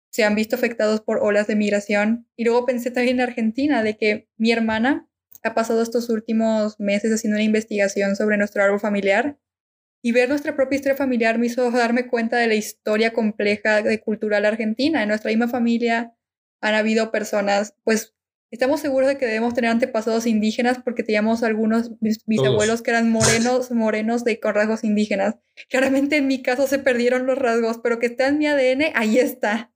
[0.10, 2.30] se han visto afectados por olas de migración.
[2.38, 5.10] Y luego pensé también en Argentina, de que mi hermana
[5.44, 9.38] ha pasado estos últimos meses haciendo una investigación sobre nuestro árbol familiar
[10.02, 14.00] y ver nuestra propia historia familiar me hizo darme cuenta de la historia compleja de
[14.02, 15.02] cultural argentina.
[15.02, 16.14] En nuestra misma familia
[16.62, 18.14] han habido personas, pues
[18.52, 21.92] estamos seguros de que debemos tener antepasados indígenas porque teníamos algunos
[22.26, 25.36] bisabuelos que eran morenos, morenos de, con rasgos indígenas.
[25.70, 29.20] Claramente en mi caso se perdieron los rasgos, pero que está en mi ADN, ahí
[29.20, 29.73] está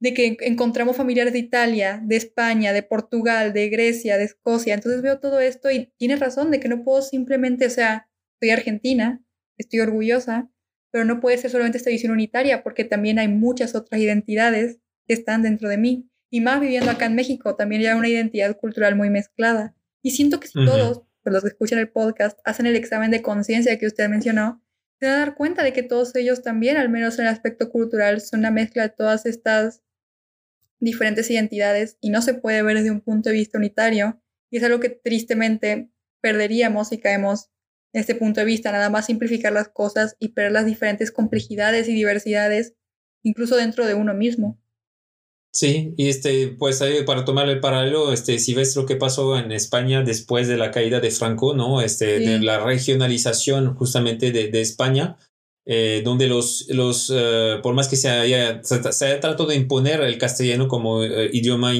[0.00, 4.74] de que encontramos familiares de Italia, de España, de Portugal, de Grecia, de Escocia.
[4.74, 8.08] Entonces veo todo esto y tienes razón de que no puedo simplemente, o sea,
[8.40, 9.22] soy argentina,
[9.56, 10.50] estoy orgullosa,
[10.90, 15.14] pero no puede ser solamente esta visión unitaria porque también hay muchas otras identidades que
[15.14, 16.10] están dentro de mí.
[16.30, 19.76] Y más viviendo acá en México, también hay una identidad cultural muy mezclada.
[20.02, 23.22] Y siento que si todos pues los que escuchan el podcast, hacen el examen de
[23.22, 24.62] conciencia que usted mencionó,
[25.00, 27.70] se van a dar cuenta de que todos ellos también, al menos en el aspecto
[27.70, 29.82] cultural, son una mezcla de todas estas
[30.80, 34.20] diferentes identidades y no se puede ver desde un punto de vista unitario.
[34.50, 35.90] Y es algo que tristemente
[36.20, 37.50] perderíamos si caemos
[37.92, 41.88] en este punto de vista, nada más simplificar las cosas y perder las diferentes complejidades
[41.88, 42.74] y diversidades,
[43.22, 44.60] incluso dentro de uno mismo.
[45.54, 49.38] Sí, y este, pues ahí para tomar el paralelo, este, si ves lo que pasó
[49.38, 51.80] en España después de la caída de Franco, ¿no?
[51.80, 55.16] Este, de la regionalización justamente de, de España,
[55.64, 60.00] eh, donde los, los uh, por más que se haya, se, haya tratado de imponer
[60.00, 61.72] el castellano como uh, idioma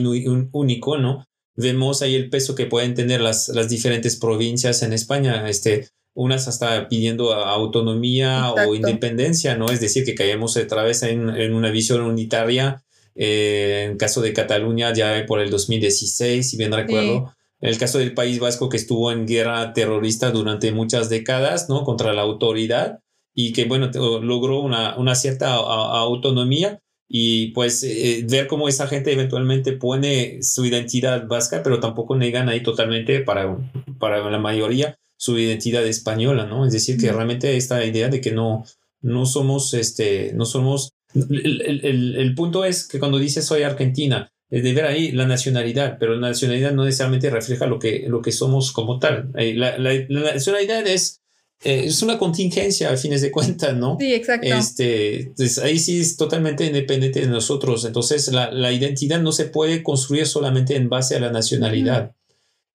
[0.52, 1.24] único, ¿no?
[1.56, 6.46] Vemos ahí el peso que pueden tener las, las diferentes provincias en España, este, unas
[6.46, 8.70] hasta pidiendo autonomía Exacto.
[8.70, 9.66] o independencia, ¿no?
[9.66, 12.83] Es decir, que caemos otra vez en, en una visión unitaria
[13.14, 17.26] eh, en caso de Cataluña ya por el 2016, si bien recuerdo.
[17.26, 17.34] Sí.
[17.60, 21.84] En el caso del País Vasco que estuvo en guerra terrorista durante muchas décadas, ¿no?
[21.84, 23.00] Contra la autoridad
[23.34, 23.90] y que, bueno,
[24.20, 30.64] logró una, una cierta autonomía y pues eh, ver cómo esa gente eventualmente pone su
[30.64, 33.56] identidad vasca, pero tampoco negan ahí totalmente para,
[33.98, 36.66] para la mayoría su identidad española, ¿no?
[36.66, 38.64] Es decir, que realmente esta idea de que no,
[39.00, 44.32] no somos, este, no somos el, el, el, punto es que cuando dices soy argentina,
[44.50, 48.22] es de ver ahí la nacionalidad, pero la nacionalidad no necesariamente refleja lo que, lo
[48.22, 49.30] que somos como tal.
[49.36, 51.22] Eh, la, la, la nacionalidad es,
[51.64, 53.96] eh, es una contingencia a fines de cuentas, ¿no?
[53.98, 54.46] Sí, exacto.
[54.46, 57.84] Este, pues ahí sí es totalmente independiente de nosotros.
[57.84, 62.10] Entonces, la, la identidad no se puede construir solamente en base a la nacionalidad.
[62.10, 62.14] Mm.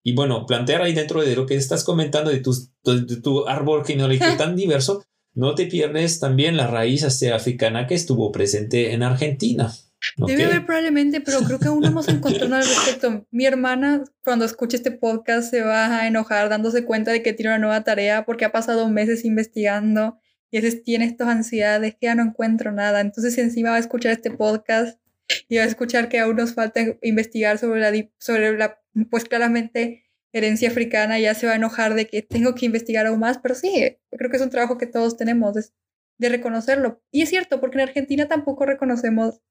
[0.04, 3.86] Y bueno, plantear ahí dentro de lo que estás comentando de tu, de tu árbol
[3.86, 5.04] genealógico tan diverso,
[5.40, 9.72] no te pierdes también la raíz africana que estuvo presente en Argentina.
[10.20, 10.36] ¿okay?
[10.36, 13.26] Debe haber probablemente, pero creo que aún no hemos encontrado al respecto.
[13.32, 17.52] Mi hermana, cuando escuche este podcast, se va a enojar dándose cuenta de que tiene
[17.52, 20.20] una nueva tarea porque ha pasado meses investigando
[20.52, 23.00] y a veces tiene estas ansiedades que ya no encuentro nada.
[23.00, 25.00] Entonces, encima va a escuchar este podcast
[25.48, 28.78] y va a escuchar que aún nos falta investigar sobre la, sobre la
[29.10, 33.20] pues claramente herencia africana ya se va a enojar de que tengo que investigar aún
[33.20, 35.64] más, pero sí, creo que es un trabajo que todos tenemos de,
[36.20, 37.02] de reconocerlo.
[37.12, 39.42] Y es cierto, porque en Argentina tampoco reconocemos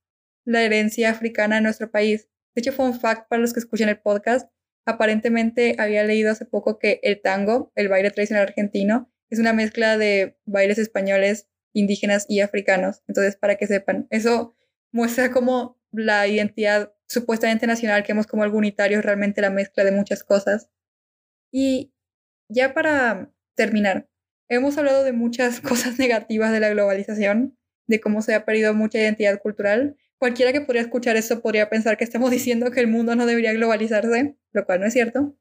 [0.44, 2.28] la herencia africana en nuestro país.
[2.54, 4.50] De hecho, fue un fact para los que escuchan el podcast.
[4.86, 9.98] Aparentemente había leído hace poco que el tango, el baile tradicional argentino, es una mezcla
[9.98, 13.02] de bailes españoles, indígenas y africanos.
[13.08, 14.56] Entonces, para que sepan, eso
[14.90, 19.92] muestra como la identidad supuestamente nacional que hemos como algo unitario realmente la mezcla de
[19.92, 20.70] muchas cosas.
[21.50, 21.92] Y
[22.48, 24.08] ya para terminar,
[24.48, 28.98] hemos hablado de muchas cosas negativas de la globalización, de cómo se ha perdido mucha
[28.98, 29.96] identidad cultural.
[30.18, 33.52] Cualquiera que podría escuchar eso podría pensar que estamos diciendo que el mundo no debería
[33.52, 35.34] globalizarse, lo cual no es cierto.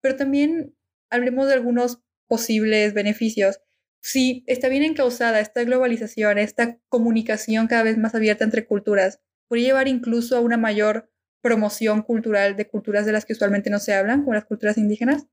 [0.00, 0.74] Pero también
[1.10, 3.60] hablemos de algunos posibles beneficios.
[4.02, 9.68] Si está bien encausada esta globalización, esta comunicación cada vez más abierta entre culturas, podría
[9.68, 11.10] llevar incluso a una mayor
[11.42, 15.26] promoción cultural de culturas de las que usualmente no se hablan, como las culturas indígenas?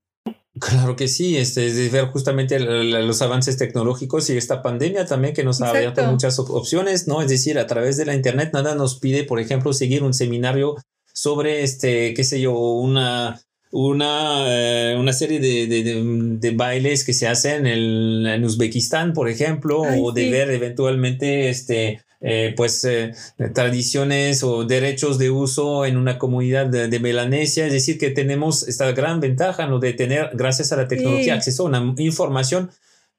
[0.60, 5.34] Claro que sí, este, es de ver justamente los avances tecnológicos y esta pandemia también
[5.34, 5.74] que nos Exacto.
[5.74, 7.20] ha abierto muchas opciones, ¿no?
[7.20, 10.76] Es decir, a través de la internet nada nos pide, por ejemplo, seguir un seminario
[11.12, 13.40] sobre, este, qué sé yo, una,
[13.72, 16.02] una, eh, una serie de, de, de,
[16.38, 20.30] de, bailes que se hacen en, en Uzbekistán, por ejemplo, Ay, o de sí.
[20.30, 23.12] ver eventualmente, este, eh, pues eh,
[23.52, 28.66] tradiciones o derechos de uso en una comunidad de, de, Melanesia, es decir, que tenemos
[28.66, 29.78] esta gran ventaja ¿no?
[29.78, 31.30] de tener, gracias a la tecnología, sí.
[31.30, 32.70] acceso a una información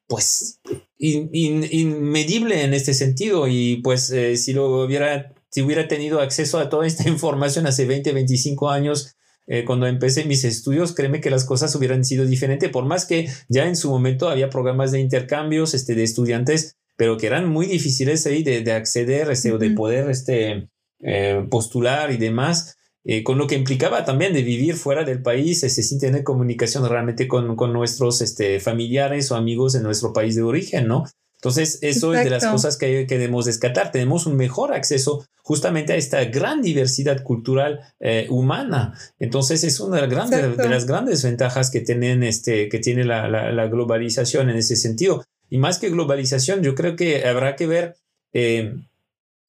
[0.08, 0.60] pues
[0.98, 6.20] in, in, inmedible en este sentido y pues eh, si lo hubiera, si hubiera tenido
[6.20, 11.22] acceso a toda esta información hace 20, 25 años, eh, cuando empecé mis estudios, créeme
[11.22, 14.92] que las cosas hubieran sido diferentes, por más que ya en su momento había programas
[14.92, 19.52] de intercambios este, de estudiantes pero que eran muy difíciles ahí de, de acceder este,
[19.52, 20.70] o de poder este,
[21.02, 25.64] eh, postular y demás, eh, con lo que implicaba también de vivir fuera del país,
[25.64, 30.36] este, sin tener comunicación realmente con, con nuestros este, familiares o amigos en nuestro país
[30.36, 31.04] de origen, ¿no?
[31.36, 32.18] Entonces, eso Exacto.
[32.18, 33.92] es de las cosas que, que debemos descartar.
[33.92, 38.98] Tenemos un mejor acceso justamente a esta gran diversidad cultural eh, humana.
[39.20, 43.30] Entonces, es una de, grandes, de, las grandes ventajas que, tienen, este, que tiene la,
[43.30, 45.24] la, la globalización en ese sentido.
[45.50, 47.96] Y más que globalización, yo creo que habrá que ver,
[48.34, 48.76] eh,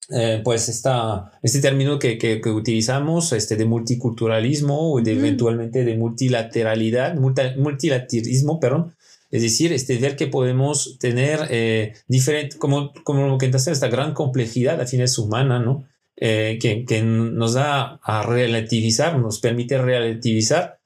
[0.09, 5.19] eh, pues, esta, este término que, que, que, utilizamos, este de multiculturalismo o de mm.
[5.19, 8.95] eventualmente de multilateralidad, multi, multilaterismo, perdón.
[9.29, 13.89] Es decir, este, ver que podemos tener eh, diferente, como, como lo que entonces esta
[13.89, 15.85] gran complejidad, a fines humana, ¿no?
[16.15, 20.76] Eh, que, que nos da a relativizar, nos permite relativizar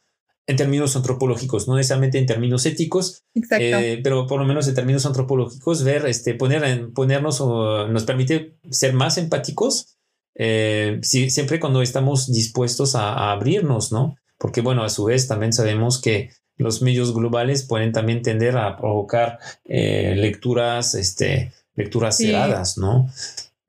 [0.47, 3.23] en términos antropológicos, no necesariamente en términos éticos,
[3.59, 8.03] eh, pero por lo menos en términos antropológicos, ver, este, poner en, ponernos o nos
[8.03, 9.97] permite ser más empáticos
[10.35, 14.15] eh, siempre cuando estamos dispuestos a, abrirnos, ¿no?
[14.37, 18.77] Porque bueno, a su vez también sabemos que los medios globales pueden también tender a
[18.77, 23.09] provocar eh, lecturas, este, lecturas cerradas, ¿no?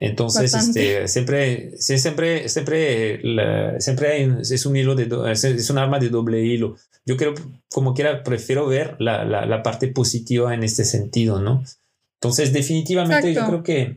[0.05, 3.20] Entonces, este, siempre, siempre, siempre,
[3.78, 6.74] siempre es un hilo de, es un arma de doble hilo.
[7.07, 7.34] Yo creo,
[7.72, 11.62] como quiera, prefiero ver la, la, la parte positiva en este sentido, ¿no?
[12.20, 13.96] Entonces, definitivamente, yo creo que,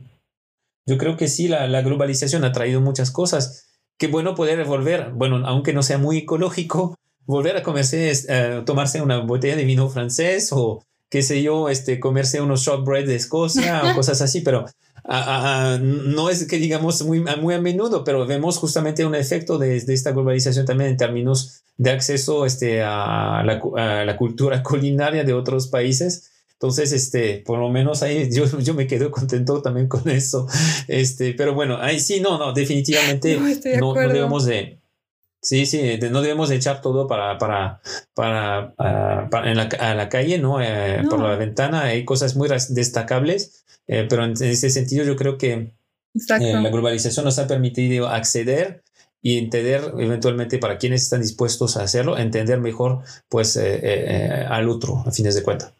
[0.86, 3.66] yo creo que sí, la, la globalización ha traído muchas cosas.
[3.98, 9.02] Qué bueno poder volver, bueno, aunque no sea muy ecológico, volver a comerse, eh, tomarse
[9.02, 13.82] una botella de vino francés o qué sé yo, este, comerse unos shortbread de Escocia
[13.90, 14.66] o cosas así, pero
[15.08, 19.94] no es que digamos muy, muy a menudo, pero vemos justamente un efecto de, de
[19.94, 25.32] esta globalización también en términos de acceso este, a, la, a la cultura culinaria de
[25.32, 26.32] otros países.
[26.54, 30.48] Entonces, este, por lo menos ahí yo, yo me quedo contento también con eso.
[30.88, 33.38] Este, pero bueno, ahí sí, no, no, definitivamente
[33.78, 34.80] no, no, debemos de,
[35.46, 37.80] Sí, sí, no debemos echar todo para, para,
[38.14, 40.60] para, ah, en la, a la calle, ¿no?
[40.60, 45.38] Eh, por la ventana hay cosas muy destacables, eh, pero en, ese sentido yo creo
[45.38, 45.72] que eh,
[46.14, 48.82] la globalización nos ha permitido acceder
[49.22, 55.10] y entender eventualmente para quienes están dispuestos a hacerlo, entender mejor pues al otro, a
[55.10, 55.74] fines de cuentas.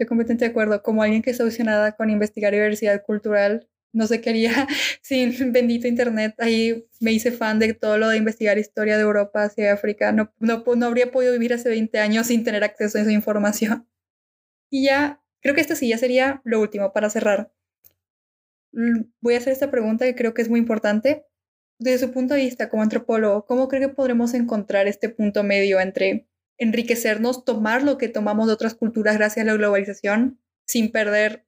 [0.00, 0.82] Estoy completamente de acuerdo.
[0.82, 4.66] Como alguien que está obsesionada con investigar diversidad cultural, no sé qué haría
[5.02, 6.34] sin bendito Internet.
[6.38, 10.12] Ahí me hice fan de todo lo de investigar historia de Europa hacia África.
[10.12, 13.86] No, no, no habría podido vivir hace 20 años sin tener acceso a esa información.
[14.70, 17.52] Y ya, creo que esto sí ya sería lo último para cerrar.
[18.72, 21.26] Mm, voy a hacer esta pregunta que creo que es muy importante.
[21.78, 25.80] Desde su punto de vista como antropólogo, ¿cómo cree que podremos encontrar este punto medio
[25.80, 26.28] entre
[26.60, 31.46] enriquecernos, tomar lo que tomamos de otras culturas gracias a la globalización, sin perder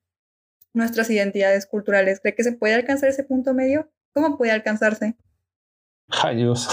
[0.73, 2.21] nuestras identidades culturales.
[2.21, 3.91] ¿Cree que se puede alcanzar ese punto medio?
[4.15, 5.17] ¿Cómo puede alcanzarse?
[6.35, 6.69] Dios,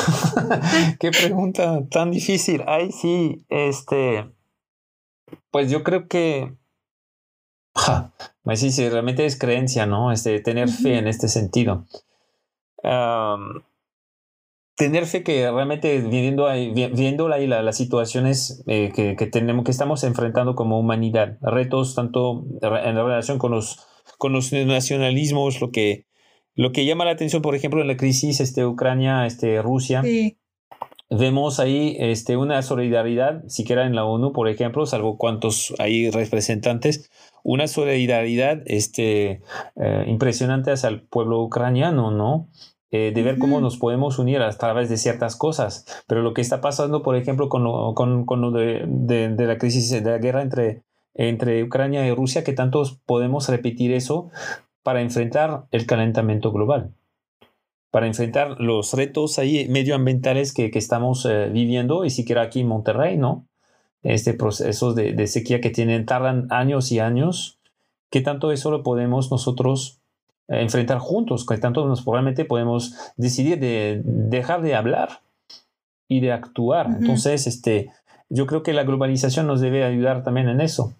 [1.00, 2.64] qué pregunta tan difícil.
[2.66, 4.30] Ay, sí, este,
[5.52, 6.54] pues yo creo que,
[7.76, 8.14] ja,
[8.44, 10.12] pues sí, sí, realmente es creencia, ¿no?
[10.12, 11.86] Este, tener fe en este sentido.
[14.76, 19.72] tener fe que realmente viviendo ahí, viendo ahí las situaciones eh, que, que, tenemos, que
[19.72, 23.86] estamos enfrentando como humanidad, retos tanto en relación con los
[24.20, 26.06] con los nacionalismos, lo que,
[26.54, 30.04] lo que llama la atención, por ejemplo, en la crisis este, Ucrania, este, Rusia.
[31.10, 37.10] Vemos ahí este, una solidaridad, siquiera en la ONU, por ejemplo, salvo cuantos hay representantes,
[37.44, 39.42] una solidaridad este,
[39.76, 42.50] eh, impresionante hacia el pueblo ucraniano, ¿no?
[42.92, 45.86] Eh, de ver cómo nos podemos unir a través de ciertas cosas.
[46.08, 49.46] Pero lo que está pasando, por ejemplo, con lo, con, con lo de, de, de,
[49.46, 50.84] la crisis, de la guerra entre
[51.20, 54.30] entre Ucrania y Rusia, que tantos podemos repetir eso
[54.84, 56.96] para enfrentar el calentamiento global,
[57.92, 62.68] para enfrentar los retos ahí medioambientales que, que estamos eh, viviendo y siquiera aquí en
[62.68, 63.49] Monterrey, ¿no?
[64.04, 67.60] Este proceso de, de, sequía que tienen, tardan años y años,
[68.10, 70.00] que tanto eso lo podemos nosotros
[70.50, 75.22] eh, enfrentar juntos, que tanto nos probablemente podemos decidir de dejar de hablar
[76.08, 76.88] y de actuar.
[77.00, 77.92] Entonces, este,
[78.30, 80.94] yo creo que la globalización nos debe ayudar también en eso.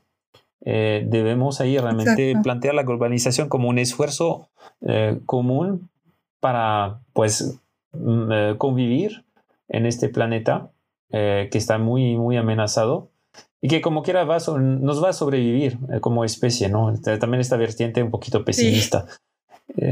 [0.66, 4.50] Eh, debemos ahí realmente plantear la globalización como un esfuerzo
[4.82, 5.90] eh, común
[6.40, 7.60] para pues
[7.94, 9.24] mm, convivir
[9.68, 10.70] en este planeta
[11.12, 13.12] que está muy muy amenazado
[13.62, 16.94] y que como quiera va nos va a sobrevivir como especie, ¿no?
[17.20, 19.06] También esta vertiente un poquito pesimista.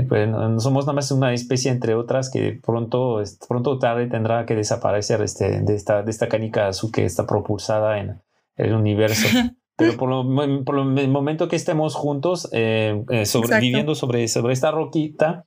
[0.07, 4.45] pues no somos nada más una especie entre otras que pronto, pronto o tarde tendrá
[4.45, 8.21] que desaparecer este, de, esta, de esta canica azul que está propulsada en
[8.55, 9.27] el universo.
[9.77, 14.71] Pero por, lo, por el momento que estemos juntos eh, eh sobreviviendo sobre, sobre esta
[14.71, 15.45] roquita,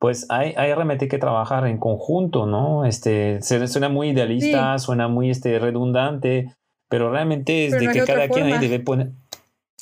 [0.00, 2.86] pues hay, hay realmente que trabajar en conjunto, ¿no?
[2.86, 6.54] Este, suena muy idealista, suena muy este, redundante,
[6.88, 9.10] pero realmente es de que cada quien ahí debe poner...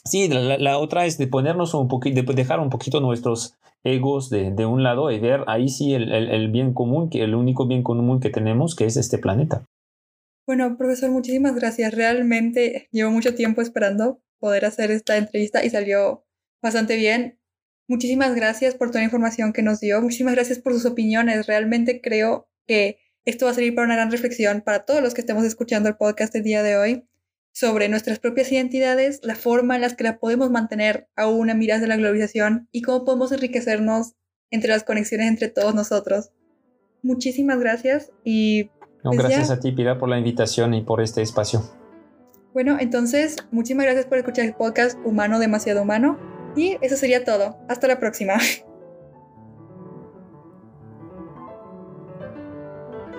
[0.05, 3.55] Sí, la, la, otra es de ponernos un poquito, de dejar un poquito nuestros
[3.85, 7.23] egos de, de un lado y ver ahí sí el, el, el bien común, que
[7.23, 9.63] el único bien común que tenemos, que es este planeta.
[10.49, 11.95] Bueno, profesor, muchísimas gracias.
[11.95, 16.25] Realmente llevo mucho tiempo esperando poder hacer esta entrevista y salió
[16.61, 17.39] bastante bien.
[17.89, 20.01] Muchísimas gracias por toda la información que nos dio.
[20.03, 21.47] Muchísimas gracias por sus opiniones.
[21.47, 25.23] Realmente creo que esto va a servir para una gran reflexión para todos los que
[25.23, 27.09] estemos escuchando el podcast el día de hoy
[27.53, 31.81] sobre nuestras propias identidades, la forma en la que la podemos mantener aún a miras
[31.81, 34.15] de la globalización y cómo podemos enriquecernos
[34.51, 36.31] entre las conexiones entre todos nosotros.
[37.03, 38.71] Muchísimas gracias y
[39.03, 41.63] pues gracias a ti, Pilar, por la invitación y por este espacio.
[42.53, 46.38] Bueno, entonces, muchísimas gracias por escuchar el podcast Humano Demasiado Humano.
[46.57, 47.57] Y eso sería todo.
[47.69, 48.35] Hasta la próxima.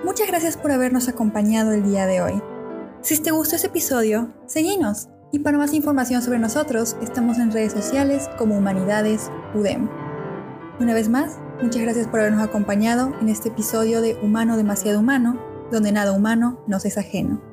[0.04, 2.42] Muchas gracias por habernos acompañado el día de hoy.
[3.02, 5.10] Si te gustó este episodio, seguinos.
[5.32, 9.88] Y para más información sobre nosotros, estamos en redes sociales como Humanidades UDEM.
[10.80, 15.40] Una vez más, muchas gracias por habernos acompañado en este episodio de Humano Demasiado Humano,
[15.72, 17.49] donde nada humano nos es ajeno.